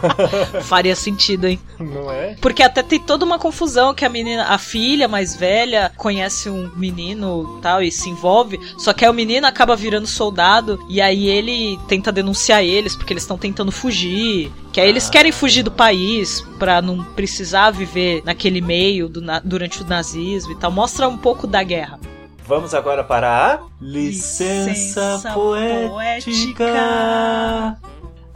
Faria 0.62 0.94
sentido, 0.96 1.46
hein? 1.46 1.58
não 1.78 2.10
é? 2.10 2.36
Porque 2.40 2.62
até 2.62 2.82
tem 2.82 2.98
toda 2.98 3.24
uma 3.24 3.38
confusão 3.38 3.94
que 3.94 4.04
a 4.04 4.08
menina, 4.08 4.44
a 4.48 4.58
filha 4.58 5.08
mais 5.08 5.34
velha, 5.36 5.92
conhece 5.96 6.48
um 6.50 6.70
menino 6.76 7.58
tal 7.62 7.82
e 7.82 7.90
se 7.96 8.08
envolve. 8.10 8.60
Só 8.78 8.92
que 8.92 9.04
aí 9.04 9.10
o 9.10 9.14
menino 9.14 9.46
acaba 9.46 9.74
virando 9.74 10.06
soldado 10.06 10.78
e 10.88 11.00
aí 11.00 11.26
ele 11.28 11.78
tenta 11.88 12.12
denunciar 12.12 12.62
eles 12.62 12.94
porque 12.94 13.12
eles 13.12 13.22
estão 13.22 13.38
tentando 13.38 13.72
fugir. 13.72 14.52
Que 14.72 14.80
aí 14.80 14.88
eles 14.88 15.08
Ah. 15.08 15.10
querem 15.10 15.32
fugir 15.32 15.62
do 15.62 15.70
país 15.70 16.40
pra 16.58 16.80
não 16.82 17.02
precisar 17.02 17.70
viver 17.70 18.22
naquele 18.24 18.60
meio 18.60 19.08
do 19.08 19.20
na- 19.20 19.40
durante 19.40 19.82
o 19.82 19.86
nazismo 19.86 20.52
e 20.52 20.56
tal. 20.56 20.70
Mostra 20.70 21.08
um 21.08 21.16
pouco 21.16 21.46
da 21.46 21.62
guerra. 21.62 21.98
Vamos 22.46 22.74
agora 22.74 23.02
para 23.02 23.54
a 23.54 23.60
licença, 23.80 24.70
Licença 24.70 25.32
poética. 25.34 25.90
poética. 25.90 27.78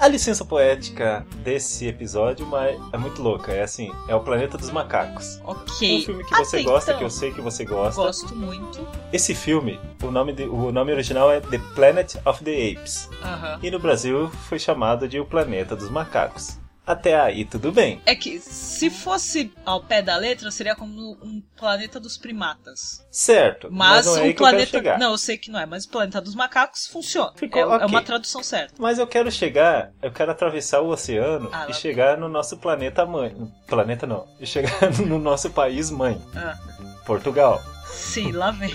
A 0.00 0.08
licença 0.08 0.44
poética 0.46 1.26
desse 1.44 1.86
episódio 1.86 2.46
mas 2.46 2.80
é 2.92 2.96
muito 2.96 3.20
louca. 3.22 3.52
É 3.52 3.62
assim, 3.62 3.92
é 4.08 4.14
o 4.14 4.20
Planeta 4.20 4.56
dos 4.56 4.70
Macacos. 4.70 5.38
Ok. 5.44 5.98
Um 5.98 6.02
filme 6.02 6.24
que 6.24 6.34
você 6.36 6.62
gosta, 6.62 6.90
então, 6.92 6.98
que 6.98 7.04
eu 7.04 7.10
sei 7.10 7.32
que 7.32 7.40
você 7.42 7.64
gosta. 7.66 8.00
Gosto 8.00 8.34
muito. 8.34 8.86
Esse 9.12 9.34
filme, 9.34 9.78
o 10.02 10.10
nome, 10.10 10.32
de- 10.32 10.44
o 10.48 10.72
nome 10.72 10.92
original 10.92 11.30
é 11.30 11.40
The 11.40 11.58
Planet 11.74 12.14
of 12.24 12.42
the 12.42 12.70
Apes. 12.72 13.10
Aham. 13.22 13.58
E 13.62 13.70
no 13.70 13.78
Brasil 13.78 14.30
foi 14.48 14.58
chamado 14.58 15.06
de 15.06 15.20
O 15.20 15.26
Planeta 15.26 15.76
dos 15.76 15.90
Macacos. 15.90 16.58
Até 16.86 17.18
aí 17.18 17.44
tudo 17.44 17.70
bem. 17.70 18.00
É 18.04 18.14
que 18.14 18.40
se 18.40 18.90
fosse 18.90 19.52
ao 19.64 19.82
pé 19.82 20.02
da 20.02 20.16
letra, 20.16 20.50
seria 20.50 20.74
como 20.74 21.12
um 21.22 21.40
planeta 21.56 22.00
dos 22.00 22.16
primatas. 22.16 23.06
Certo. 23.10 23.68
Mas, 23.70 24.06
não 24.06 24.16
é 24.16 24.20
que 24.20 24.34
quero 24.34 24.36
planeta. 24.36 24.98
Não, 24.98 25.12
eu 25.12 25.18
sei 25.18 25.38
que 25.38 25.50
não 25.50 25.60
é, 25.60 25.66
mas 25.66 25.84
o 25.84 25.88
planeta 25.88 26.20
dos 26.20 26.34
macacos 26.34 26.86
funciona. 26.86 27.32
Ficou 27.36 27.60
é, 27.60 27.64
é 27.64 27.66
ok. 27.76 27.86
uma 27.86 28.02
tradução 28.02 28.42
certa. 28.42 28.74
Mas 28.78 28.98
eu 28.98 29.06
quero 29.06 29.30
chegar, 29.30 29.92
eu 30.02 30.10
quero 30.10 30.30
atravessar 30.32 30.80
o 30.80 30.88
oceano 30.88 31.48
Ah, 31.52 31.66
e 31.68 31.74
chegar 31.74 32.16
no 32.16 32.28
nosso 32.28 32.56
planeta 32.56 33.06
mãe. 33.06 33.36
Planeta 33.66 34.06
não. 34.06 34.26
E 34.40 34.46
chegar 34.46 34.90
no 35.06 35.18
nosso 35.18 35.50
país 35.50 35.90
mãe, 35.90 36.20
Ah, 36.34 36.58
Portugal. 37.04 37.62
Sim, 37.90 38.32
lá 38.32 38.50
vem. 38.50 38.74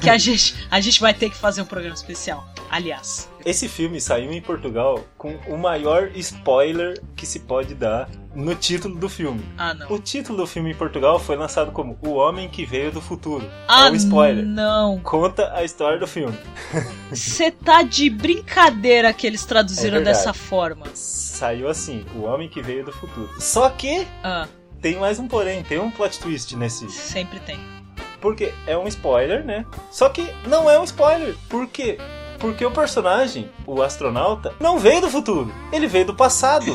que 0.00 0.08
a 0.10 0.18
gente, 0.18 0.66
a 0.70 0.80
gente 0.80 1.00
vai 1.00 1.12
ter 1.14 1.30
que 1.30 1.36
fazer 1.36 1.62
um 1.62 1.66
programa 1.66 1.94
especial. 1.94 2.44
Aliás. 2.70 3.28
Esse 3.44 3.68
filme 3.68 4.00
saiu 4.00 4.32
em 4.32 4.40
Portugal 4.40 5.04
com 5.18 5.36
o 5.48 5.56
maior 5.58 6.10
spoiler 6.16 7.00
que 7.14 7.26
se 7.26 7.40
pode 7.40 7.74
dar 7.74 8.08
no 8.34 8.54
título 8.54 8.96
do 8.96 9.08
filme. 9.08 9.44
Ah, 9.56 9.74
não. 9.74 9.92
O 9.92 9.98
título 9.98 10.38
do 10.38 10.46
filme 10.46 10.70
em 10.70 10.74
Portugal 10.74 11.20
foi 11.20 11.36
lançado 11.36 11.70
como 11.70 11.96
O 12.02 12.14
Homem 12.14 12.48
que 12.48 12.64
Veio 12.64 12.90
do 12.90 13.00
Futuro. 13.02 13.48
Ah, 13.68 13.88
é 13.88 13.90
um 13.90 13.94
spoiler. 13.94 14.44
não. 14.44 14.98
Conta 15.00 15.52
a 15.54 15.62
história 15.62 15.98
do 15.98 16.06
filme. 16.06 16.36
Você 17.10 17.50
tá 17.50 17.82
de 17.82 18.08
brincadeira 18.10 19.12
que 19.12 19.26
eles 19.26 19.44
traduziram 19.44 19.98
É 19.98 20.02
dessa 20.02 20.32
forma. 20.32 20.86
Saiu 20.94 21.68
assim, 21.68 22.04
O 22.16 22.22
Homem 22.22 22.48
que 22.48 22.62
Veio 22.62 22.84
do 22.86 22.92
Futuro. 22.92 23.30
Só 23.38 23.68
que 23.68 24.06
Ah, 24.22 24.48
tem 24.80 24.96
mais 24.98 25.18
um 25.18 25.28
porém, 25.28 25.62
tem 25.62 25.78
um 25.78 25.90
plot 25.90 26.18
twist 26.18 26.56
nesse. 26.56 26.88
sempre 26.90 27.38
tem. 27.40 27.60
Porque 28.24 28.54
é 28.66 28.74
um 28.74 28.88
spoiler, 28.88 29.44
né? 29.44 29.66
Só 29.90 30.08
que 30.08 30.34
não 30.46 30.70
é 30.70 30.80
um 30.80 30.84
spoiler. 30.84 31.36
Por 31.46 31.66
quê? 31.66 31.98
Porque 32.38 32.64
o 32.64 32.70
personagem, 32.70 33.50
o 33.66 33.82
astronauta, 33.82 34.54
não 34.58 34.78
veio 34.78 35.02
do 35.02 35.10
futuro. 35.10 35.52
Ele 35.70 35.86
veio 35.86 36.06
do 36.06 36.14
passado. 36.14 36.74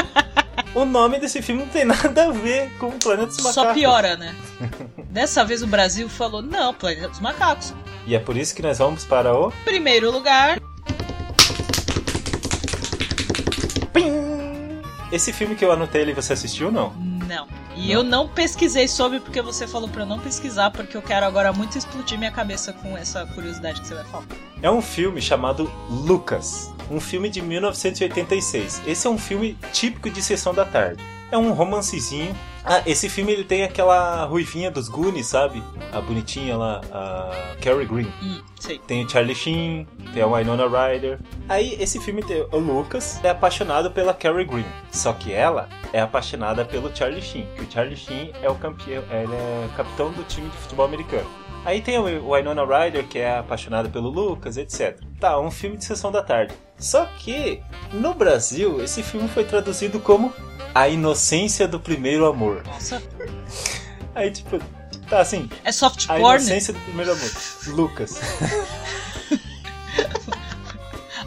o 0.74 0.86
nome 0.86 1.20
desse 1.20 1.42
filme 1.42 1.60
não 1.60 1.68
tem 1.68 1.84
nada 1.84 2.24
a 2.24 2.30
ver 2.30 2.70
com 2.78 2.86
o 2.86 2.92
Planeta 2.92 3.26
dos 3.26 3.36
Macacos. 3.36 3.54
Só 3.54 3.74
piora, 3.74 4.16
né? 4.16 4.34
Dessa 5.12 5.44
vez 5.44 5.62
o 5.62 5.66
Brasil 5.66 6.08
falou: 6.08 6.40
não, 6.40 6.72
planeta 6.72 7.10
dos 7.10 7.20
macacos. 7.20 7.74
E 8.06 8.16
é 8.16 8.18
por 8.18 8.34
isso 8.38 8.54
que 8.54 8.62
nós 8.62 8.78
vamos 8.78 9.04
para 9.04 9.30
o. 9.36 9.52
Primeiro 9.66 10.10
lugar, 10.10 10.58
Pim! 13.92 14.10
Esse 15.12 15.34
filme 15.34 15.54
que 15.54 15.66
eu 15.66 15.70
anotei 15.70 16.00
ali, 16.00 16.14
você 16.14 16.32
assistiu 16.32 16.68
ou 16.68 16.72
não? 16.72 16.94
Não. 17.28 17.46
E 17.76 17.90
eu 17.90 18.02
não 18.02 18.28
pesquisei 18.28 18.86
sobre 18.86 19.18
porque 19.18 19.40
você 19.40 19.66
falou 19.66 19.88
pra 19.88 20.02
eu 20.02 20.06
não 20.06 20.18
pesquisar, 20.18 20.70
porque 20.70 20.96
eu 20.96 21.02
quero 21.02 21.24
agora 21.24 21.52
muito 21.52 21.76
explodir 21.76 22.18
minha 22.18 22.30
cabeça 22.30 22.72
com 22.72 22.96
essa 22.96 23.26
curiosidade 23.26 23.80
que 23.80 23.86
você 23.86 23.94
vai 23.94 24.04
falar. 24.04 24.24
É 24.60 24.70
um 24.70 24.82
filme 24.82 25.20
chamado 25.20 25.70
Lucas, 25.88 26.72
um 26.90 27.00
filme 27.00 27.28
de 27.28 27.40
1986. 27.40 28.82
Esse 28.86 29.06
é 29.06 29.10
um 29.10 29.18
filme 29.18 29.56
típico 29.72 30.10
de 30.10 30.22
sessão 30.22 30.54
da 30.54 30.64
tarde. 30.64 31.02
É 31.30 31.38
um 31.38 31.52
romancezinho. 31.52 32.36
Ah, 32.64 32.82
esse 32.86 33.08
filme 33.08 33.32
ele 33.32 33.44
tem 33.44 33.64
aquela 33.64 34.24
ruivinha 34.24 34.70
dos 34.70 34.88
Goonies, 34.88 35.26
sabe? 35.26 35.62
A 35.92 36.00
bonitinha 36.00 36.56
lá, 36.56 36.80
a 36.92 37.56
Carrie 37.60 37.86
Green. 37.86 38.12
Hum, 38.22 38.40
sei. 38.60 38.78
Tem 38.78 39.04
o 39.04 39.08
Charlie 39.08 39.34
Sheen, 39.34 39.86
tem 40.14 40.22
a 40.22 40.26
Winona 40.26 40.66
Ryder. 40.68 41.18
Aí 41.48 41.76
esse 41.80 42.00
filme 42.00 42.22
tem 42.22 42.46
o 42.52 42.58
Lucas 42.58 43.20
é 43.24 43.30
apaixonado 43.30 43.90
pela 43.90 44.14
Carrie 44.14 44.44
Green, 44.44 44.66
só 44.92 45.12
que 45.12 45.32
ela 45.32 45.68
é 45.92 46.00
apaixonada 46.00 46.64
pelo 46.64 46.94
Charlie 46.94 47.20
Sheen, 47.20 47.48
que 47.56 47.62
o 47.62 47.70
Charlie 47.70 47.96
Sheen 47.96 48.32
é 48.40 48.48
o 48.48 48.54
campeão, 48.54 49.02
ele 49.10 49.34
é 49.34 49.68
capitão 49.76 50.12
do 50.12 50.22
time 50.24 50.48
de 50.48 50.56
futebol 50.56 50.86
americano. 50.86 51.41
Aí 51.64 51.80
tem 51.80 51.98
o 51.98 52.32
Winona 52.32 52.64
Ryder, 52.64 53.06
que 53.06 53.18
é 53.18 53.38
apaixonada 53.38 53.88
pelo 53.88 54.08
Lucas, 54.08 54.56
etc. 54.56 54.98
Tá, 55.20 55.38
um 55.38 55.50
filme 55.50 55.76
de 55.76 55.84
sessão 55.84 56.10
da 56.10 56.22
tarde. 56.22 56.54
Só 56.76 57.06
que 57.18 57.62
no 57.92 58.12
Brasil 58.14 58.82
esse 58.82 59.02
filme 59.02 59.28
foi 59.28 59.44
traduzido 59.44 60.00
como 60.00 60.32
A 60.74 60.88
Inocência 60.88 61.68
do 61.68 61.78
Primeiro 61.78 62.26
Amor. 62.26 62.62
Nossa. 62.66 63.00
Aí 64.14 64.30
tipo, 64.32 64.58
tá 65.08 65.20
assim, 65.20 65.48
É 65.62 65.70
soft 65.70 66.06
A 66.08 66.16
porn? 66.18 66.40
Inocência 66.42 66.74
do 66.74 66.80
Primeiro 66.80 67.12
Amor. 67.12 67.30
Lucas. 67.68 68.18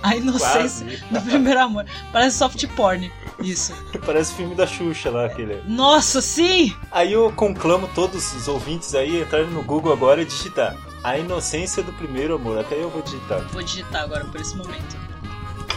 A 0.02 0.16
inocência 0.16 0.86
Quase. 0.86 1.04
do 1.12 1.22
primeiro 1.22 1.60
amor. 1.60 1.86
Parece 2.12 2.38
soft 2.38 2.66
porn. 2.76 3.12
Isso. 3.40 3.74
Parece 4.06 4.34
filme 4.34 4.56
da 4.56 4.66
Xuxa 4.66 5.10
lá, 5.10 5.26
aquele. 5.26 5.62
Nossa, 5.68 6.22
sim! 6.22 6.76
Aí 6.92 7.14
eu 7.14 7.32
conclamo 7.36 7.90
todos 7.94 8.34
os 8.34 8.48
ouvintes 8.48 8.96
aí 8.96 9.22
entrarem 9.22 9.50
no 9.50 9.64
Google 9.64 9.92
agora 9.94 10.22
e 10.22 10.26
digitar 10.26 10.76
A 11.04 11.18
Inocência 11.18 11.84
do 11.84 11.92
Primeiro 11.94 12.36
Amor. 12.36 12.60
Até 12.60 12.76
eu 12.76 12.90
vou 12.90 13.02
digitar. 13.02 13.42
Vou 13.50 13.62
digitar 13.62 14.04
agora 14.04 14.26
por 14.26 14.40
esse 14.40 14.56
momento. 14.56 15.06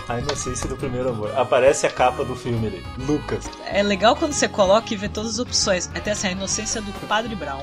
A 0.09 0.19
inocência 0.19 0.67
do 0.67 0.75
primeiro 0.75 1.11
amor. 1.11 1.37
Aparece 1.37 1.87
a 1.87 1.91
capa 1.91 2.25
do 2.25 2.35
filme 2.35 2.67
ali. 2.67 2.87
Lucas. 3.07 3.45
É 3.67 3.83
legal 3.83 4.17
quando 4.17 4.33
você 4.33 4.49
coloca 4.49 4.95
e 4.95 4.97
vê 4.97 5.07
todas 5.07 5.33
as 5.33 5.39
opções. 5.39 5.91
Até 5.95 6.13
assim, 6.13 6.29
a 6.29 6.31
inocência 6.33 6.81
do 6.81 6.91
Padre 7.07 7.35
Brown. 7.35 7.63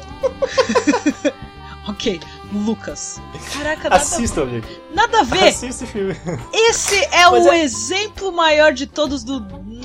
ok, 1.89 2.19
Lucas. 2.53 3.19
Caraca, 3.53 3.83
nada, 3.89 3.95
Assista, 3.95 4.41
amigo. 4.43 4.67
nada 4.93 5.19
a 5.21 5.23
ver. 5.23 5.47
Assista 5.49 5.65
esse 5.67 5.85
filme. 5.85 6.15
Esse 6.53 6.95
é 7.05 7.29
Mas 7.29 7.45
o 7.45 7.49
é- 7.51 7.61
exemplo 7.63 8.31
maior 8.31 8.71
de 8.73 8.85
todos 8.87 9.23
do 9.23 9.39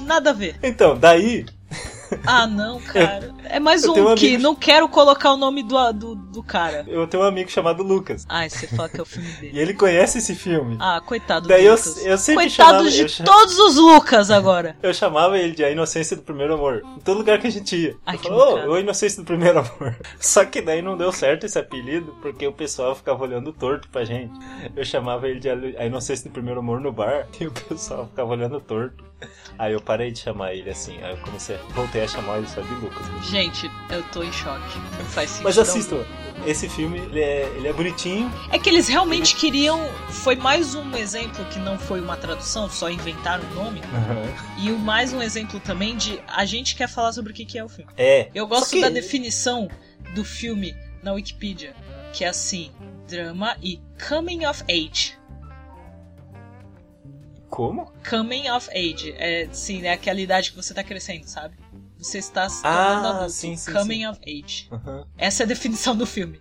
nada 0.05 0.31
a 0.31 0.33
ver. 0.33 0.57
Então, 0.63 0.97
daí. 0.97 1.47
Ah, 2.27 2.47
não, 2.47 2.81
cara. 2.83 3.33
É 3.45 3.59
mais 3.61 3.85
eu 3.85 3.93
um 3.95 4.13
um 4.13 4.15
que 4.15 4.27
amigo- 4.29 4.43
não 4.43 4.55
quero 4.55 4.89
colocar 4.89 5.33
o 5.33 5.37
nome 5.37 5.63
do, 5.63 5.93
do, 5.93 6.15
do 6.31 6.43
cara. 6.43 6.85
Eu 6.89 7.07
tenho 7.07 7.23
um 7.23 7.27
amigo 7.27 7.51
chamado 7.51 7.83
Lucas. 7.83 8.25
Ai, 8.29 8.49
você 8.49 8.67
fala 8.67 8.89
que 8.89 8.99
é 8.99 9.03
o 9.03 9.07
filme 9.07 9.29
E 9.39 9.41
dele. 9.41 9.61
ele 9.61 9.75
conhece 9.75 10.19
esse 10.19 10.35
filme. 10.35 10.77
Ah, 10.81 11.01
coitado 11.05 11.49
Daí 11.49 11.63
do 11.63 11.67
eu- 11.69 11.73
Lucas. 11.73 12.05
eu 12.07 12.19
sempre 12.19 12.45
Coitado 12.47 12.71
chamava- 12.71 12.91
de 12.91 13.03
eu 13.03 13.25
todos 13.25 13.59
os 13.59 13.77
Lucas 13.77 14.31
agora. 14.31 14.77
Eu 14.83 14.95
chamava 14.95 15.39
ele 15.39 15.55
de 15.55 15.65
A 15.65 15.71
Inocência 15.71 16.17
do 16.17 16.23
Primeiro 16.23 16.55
Amor. 16.55 16.83
Em 16.97 17.01
todo 17.01 17.19
lugar 17.19 17.39
que 17.41 17.47
a 17.47 17.51
gente 17.51 17.77
ia. 17.77 17.97
Ai, 18.07 18.17
eu 18.17 18.19
falava, 18.21 18.69
ô, 18.69 18.73
ô, 18.73 18.79
Inocência 18.79 19.23
do 19.23 19.27
Primeiro 19.27 19.59
Amor. 19.59 19.97
Só 20.21 20.45
que 20.45 20.61
daí 20.61 20.81
não 20.83 20.97
deu 20.97 21.13
certo 21.13 21.45
esse 21.47 21.59
apelido, 21.59 22.15
porque 22.23 22.47
o 22.47 22.53
pessoal 22.53 22.95
ficava 22.95 23.23
olhando 23.23 23.53
torto 23.53 23.89
pra 23.89 24.05
gente. 24.05 24.33
Eu 24.77 24.85
chamava 24.85 25.29
ele 25.29 25.41
de 25.41 25.49
A 25.49 25.85
Inocência 25.87 26.29
do 26.29 26.33
Primeiro 26.33 26.61
Amor 26.61 26.81
no 26.81 26.93
bar, 26.93 27.27
e 27.41 27.47
o 27.47 27.51
pessoal 27.53 28.07
ficava 28.07 28.31
olhando 28.33 28.61
torto. 28.61 29.05
Aí 29.59 29.75
eu 29.75 29.81
parei 29.83 30.11
de 30.11 30.19
chamar 30.21 30.55
ele 30.55 30.71
assim. 30.71 30.97
Aí 31.03 31.11
eu 31.11 31.19
comecei, 31.19 31.59
voltei 31.75 32.03
a 32.03 32.09
chamar 32.09 32.39
ele 32.39 32.47
só 32.49 32.63
de 32.63 32.73
Lucas. 32.77 33.07
Gente, 33.29 33.71
eu 33.91 34.03
tô 34.05 34.23
em 34.23 34.33
choque. 34.33 34.79
Não 34.99 35.05
faz 35.05 35.29
sentido. 35.29 35.45
Mas 35.45 35.59
assistam. 35.59 35.99
Esse 36.47 36.69
filme, 36.69 36.99
ele 36.99 37.21
é, 37.21 37.49
ele 37.57 37.69
é 37.69 37.73
bonitinho. 37.73 38.31
É 38.51 38.59
que 38.59 38.69
eles 38.69 38.89
realmente 38.89 39.37
queriam. 39.37 39.87
Foi 40.09 40.35
mais 40.37 40.75
um 40.75 40.97
exemplo 40.97 41.45
que 41.47 41.59
não 41.59 41.79
foi 41.79 42.01
uma 42.01 42.17
tradução, 42.17 42.69
só 42.69 42.89
inventaram 42.91 43.45
o 43.51 43.55
nome. 43.55 43.81
E 44.59 44.71
o 44.73 44.79
mais 44.79 45.13
um 45.13 45.21
exemplo 45.23 45.61
também 45.61 45.97
de 45.97 46.21
a 46.27 46.45
gente 46.45 46.75
quer 46.75 46.89
falar 46.89 47.13
sobre 47.13 47.33
o 47.33 47.35
que 47.35 47.45
que 47.45 47.59
é 47.59 47.65
o 47.65 47.69
filme. 47.69 47.91
É. 47.97 48.29
Eu 48.35 48.47
gosto 48.47 48.71
que- 48.71 48.81
da 48.81 48.89
definição 48.89 49.69
do 50.15 50.25
filme 50.25 50.75
na 51.03 51.13
Wikipedia, 51.13 51.75
que 52.13 52.25
é 52.25 52.29
assim: 52.29 52.71
drama 53.07 53.57
e 53.63 53.81
coming 54.09 54.47
of 54.47 54.63
age. 54.65 55.15
Como? 57.49 57.93
Coming 58.09 58.49
of 58.51 58.69
age. 58.71 59.13
É, 59.19 59.49
sim, 59.53 59.83
é 59.85 59.93
aquela 59.93 60.21
idade 60.21 60.51
que 60.51 60.57
você 60.57 60.73
tá 60.73 60.85
crescendo, 60.85 61.27
sabe? 61.27 61.57
Você 62.01 62.19
está 62.19 62.49
se 62.49 62.61
Ah, 62.65 62.87
tornando 62.95 63.09
adulto. 63.09 63.33
sim, 63.33 63.57
sim, 63.57 63.73
coming 63.73 64.01
sim. 64.01 64.07
of 64.07 64.21
age. 64.27 64.69
Uhum. 64.73 65.05
Essa 65.19 65.43
é 65.43 65.45
a 65.45 65.49
definição 65.49 65.95
do 65.95 66.07
filme. 66.07 66.41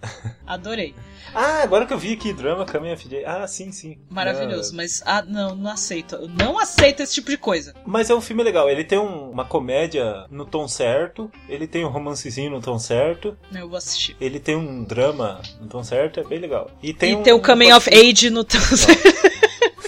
Adorei. 0.46 0.94
Ah, 1.34 1.62
agora 1.62 1.84
que 1.84 1.92
eu 1.92 1.98
vi 1.98 2.12
aqui, 2.14 2.32
drama, 2.32 2.64
Coming 2.64 2.92
of 2.92 3.04
Age. 3.06 3.24
Ah, 3.24 3.46
sim, 3.48 3.70
sim. 3.72 3.98
Maravilhoso. 4.08 4.70
Ah, 4.72 4.76
Mas, 4.76 5.02
ah, 5.04 5.22
não, 5.22 5.54
não 5.56 5.70
aceito. 5.70 6.14
Eu 6.14 6.28
não 6.28 6.58
aceito 6.58 7.00
esse 7.02 7.14
tipo 7.14 7.28
de 7.30 7.36
coisa. 7.36 7.74
Mas 7.84 8.08
é 8.08 8.14
um 8.14 8.20
filme 8.20 8.42
legal. 8.42 8.70
Ele 8.70 8.84
tem 8.84 8.98
um- 8.98 9.30
uma 9.30 9.44
comédia 9.44 10.24
no 10.30 10.46
tom 10.46 10.66
certo. 10.68 11.30
Ele 11.48 11.66
tem 11.66 11.84
um 11.84 11.88
romancezinho 11.88 12.50
no 12.50 12.60
tom 12.60 12.78
certo. 12.78 13.36
Eu 13.52 13.68
vou 13.68 13.76
assistir. 13.76 14.16
Ele 14.20 14.38
tem 14.40 14.56
um 14.56 14.84
drama 14.84 15.42
no 15.60 15.66
tom 15.66 15.82
certo. 15.84 16.20
É 16.20 16.24
bem 16.24 16.38
legal. 16.38 16.70
E 16.82 16.94
tem, 16.94 17.12
e 17.12 17.16
um, 17.16 17.22
tem 17.22 17.32
o 17.32 17.42
Coming 17.42 17.72
of 17.72 17.90
Age 17.92 18.30
no 18.30 18.44
tom 18.44 18.58
certo. 18.60 19.27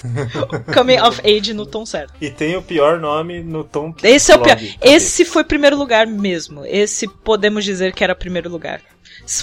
coming 0.74 1.00
of 1.00 1.20
Age 1.20 1.52
no 1.52 1.66
tom 1.66 1.84
certo. 1.84 2.14
E 2.20 2.30
tem 2.30 2.56
o 2.56 2.62
pior 2.62 2.98
nome 2.98 3.42
no 3.42 3.64
tom 3.64 3.94
Esse 4.02 4.32
é 4.32 4.36
o 4.36 4.40
pior. 4.40 4.58
Esse 4.80 5.24
foi 5.24 5.44
primeiro 5.44 5.76
lugar 5.76 6.06
mesmo. 6.06 6.64
Esse 6.64 7.08
podemos 7.08 7.64
dizer 7.64 7.92
que 7.92 8.04
era 8.04 8.14
primeiro 8.14 8.48
lugar. 8.48 8.80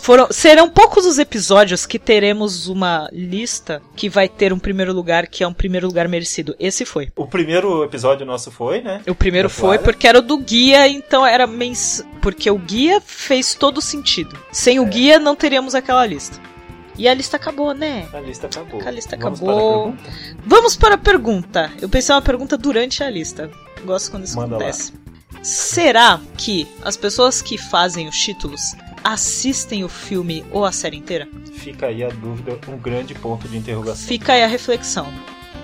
Foram, 0.01 0.27
serão 0.31 0.69
poucos 0.69 1.05
os 1.05 1.19
episódios 1.19 1.85
que 1.85 1.99
teremos 1.99 2.67
uma 2.67 3.07
lista 3.11 3.81
que 3.95 4.09
vai 4.09 4.27
ter 4.27 4.51
um 4.51 4.59
primeiro 4.59 4.91
lugar 4.91 5.27
que 5.27 5.43
é 5.43 5.47
um 5.47 5.53
primeiro 5.53 5.87
lugar 5.87 6.07
merecido. 6.07 6.55
Esse 6.59 6.85
foi. 6.85 7.09
O 7.15 7.27
primeiro 7.27 7.83
episódio 7.83 8.25
nosso 8.25 8.51
foi, 8.51 8.81
né? 8.81 9.01
O 9.07 9.15
primeiro 9.15 9.49
foi 9.49 9.77
porque 9.77 10.07
era 10.07 10.19
o 10.19 10.21
do 10.21 10.37
guia, 10.37 10.87
então 10.87 11.25
era 11.25 11.47
mens... 11.47 12.05
porque 12.21 12.49
o 12.49 12.57
guia 12.57 12.99
fez 12.99 13.53
todo 13.53 13.81
sentido. 13.81 14.37
Sem 14.51 14.79
o 14.79 14.83
É. 14.83 14.89
guia 14.89 15.19
não 15.19 15.35
teríamos 15.35 15.73
aquela 15.75 16.05
lista. 16.05 16.39
E 16.97 17.07
a 17.07 17.13
lista 17.13 17.37
acabou, 17.37 17.73
né? 17.73 18.07
A 18.13 18.19
lista 18.19 18.47
acabou. 18.47 18.81
A 18.85 18.91
lista 18.91 19.15
Vamos 19.17 19.39
acabou. 19.41 19.93
para 19.93 20.01
a 20.01 20.01
pergunta? 20.01 20.43
Vamos 20.45 20.75
para 20.75 20.95
a 20.95 20.97
pergunta. 20.97 21.71
Eu 21.81 21.89
pensei 21.89 22.13
uma 22.15 22.21
pergunta 22.21 22.57
durante 22.57 23.03
a 23.03 23.09
lista. 23.09 23.51
Gosto 23.85 24.11
quando 24.11 24.23
isso 24.25 24.35
Manda 24.35 24.55
lá. 24.57 24.63
acontece. 24.63 24.93
Será 25.43 26.19
que 26.35 26.67
as 26.83 26.97
pessoas 26.97 27.41
que 27.41 27.57
fazem 27.57 28.07
os 28.07 28.17
títulos 28.17 28.75
assistem 29.03 29.83
o 29.83 29.89
filme 29.89 30.43
ou 30.51 30.65
a 30.65 30.71
série 30.71 30.97
inteira? 30.97 31.27
Fica 31.53 31.85
aí 31.87 32.03
a 32.03 32.09
dúvida, 32.09 32.57
um 32.67 32.77
grande 32.77 33.13
ponto 33.13 33.47
de 33.47 33.57
interrogação. 33.57 34.07
Fica 34.07 34.33
aí 34.33 34.43
a 34.43 34.47
reflexão. 34.47 35.07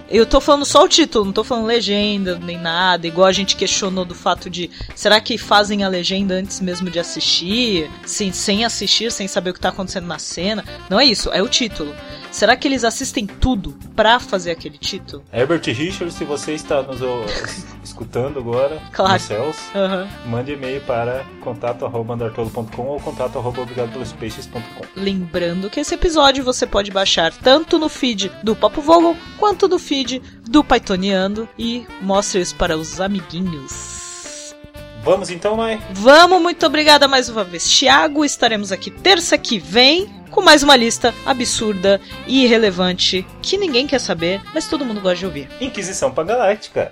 Eu 0.09 0.25
tô 0.25 0.39
falando 0.41 0.65
só 0.65 0.83
o 0.83 0.87
título, 0.87 1.25
não 1.25 1.31
tô 1.31 1.43
falando 1.43 1.65
legenda 1.65 2.37
nem 2.37 2.57
nada, 2.57 3.07
igual 3.07 3.25
a 3.25 3.31
gente 3.31 3.55
questionou 3.55 4.05
do 4.05 4.13
fato 4.13 4.49
de 4.49 4.69
será 4.95 5.19
que 5.19 5.37
fazem 5.37 5.83
a 5.83 5.87
legenda 5.87 6.35
antes 6.35 6.59
mesmo 6.59 6.89
de 6.89 6.99
assistir, 6.99 7.89
sem, 8.05 8.31
sem 8.31 8.65
assistir, 8.65 9.11
sem 9.11 9.27
saber 9.27 9.51
o 9.51 9.53
que 9.53 9.59
tá 9.59 9.69
acontecendo 9.69 10.05
na 10.05 10.19
cena? 10.19 10.63
Não 10.89 10.99
é 10.99 11.05
isso, 11.05 11.31
é 11.31 11.41
o 11.41 11.47
título. 11.47 11.95
Será 12.33 12.55
que 12.55 12.67
eles 12.67 12.83
assistem 12.83 13.27
tudo 13.27 13.77
pra 13.95 14.19
fazer 14.19 14.49
aquele 14.49 14.79
título? 14.79 15.23
Herbert 15.31 15.61
Richards, 15.67 16.15
se 16.15 16.25
você 16.25 16.53
está 16.55 16.81
nos 16.81 16.99
escutando 17.83 18.39
agora, 18.39 18.81
Claro. 18.91 19.13
nos 19.13 19.21
céus, 19.21 19.57
mande 20.25 20.53
e-mail 20.53 20.81
para 20.81 21.23
contato.andartolo.com 21.41 22.81
ou 22.87 22.99
contato 22.99 23.37
arroba 23.37 23.61
obrigadopelospeixes.com. 23.61 24.83
Lembrando 24.95 25.69
que 25.69 25.79
esse 25.79 25.93
episódio 25.93 26.43
você 26.43 26.65
pode 26.65 26.89
baixar 26.89 27.31
tanto 27.31 27.77
no 27.77 27.87
feed 27.87 28.31
do 28.41 28.55
Papo 28.55 28.81
Vogel 28.81 29.15
quanto 29.37 29.67
no 29.67 29.77
feed 29.77 30.19
do 30.49 30.63
Pythoniando 30.63 31.47
e 31.57 31.85
mostre 32.01 32.41
isso 32.41 32.55
para 32.55 32.75
os 32.75 32.99
amiguinhos. 32.99 34.55
Vamos 35.03 35.29
então, 35.29 35.55
Mai? 35.57 35.79
Vamos, 35.91 36.41
muito 36.41 36.65
obrigada 36.65 37.07
mais 37.07 37.29
uma 37.29 37.43
vez, 37.43 37.63
Thiago. 37.69 38.25
Estaremos 38.25 38.71
aqui 38.71 38.89
terça 38.89 39.37
que 39.37 39.59
vem 39.59 40.22
com 40.33 40.41
mais 40.41 40.63
uma 40.63 40.75
lista 40.75 41.13
absurda 41.25 42.01
e 42.25 42.43
irrelevante 42.43 43.25
que 43.41 43.55
ninguém 43.55 43.85
quer 43.85 43.99
saber, 43.99 44.41
mas 44.53 44.67
todo 44.67 44.83
mundo 44.83 44.99
gosta 44.99 45.17
de 45.19 45.25
ouvir. 45.27 45.47
Inquisição 45.61 46.11
Pangaláctica. 46.11 46.91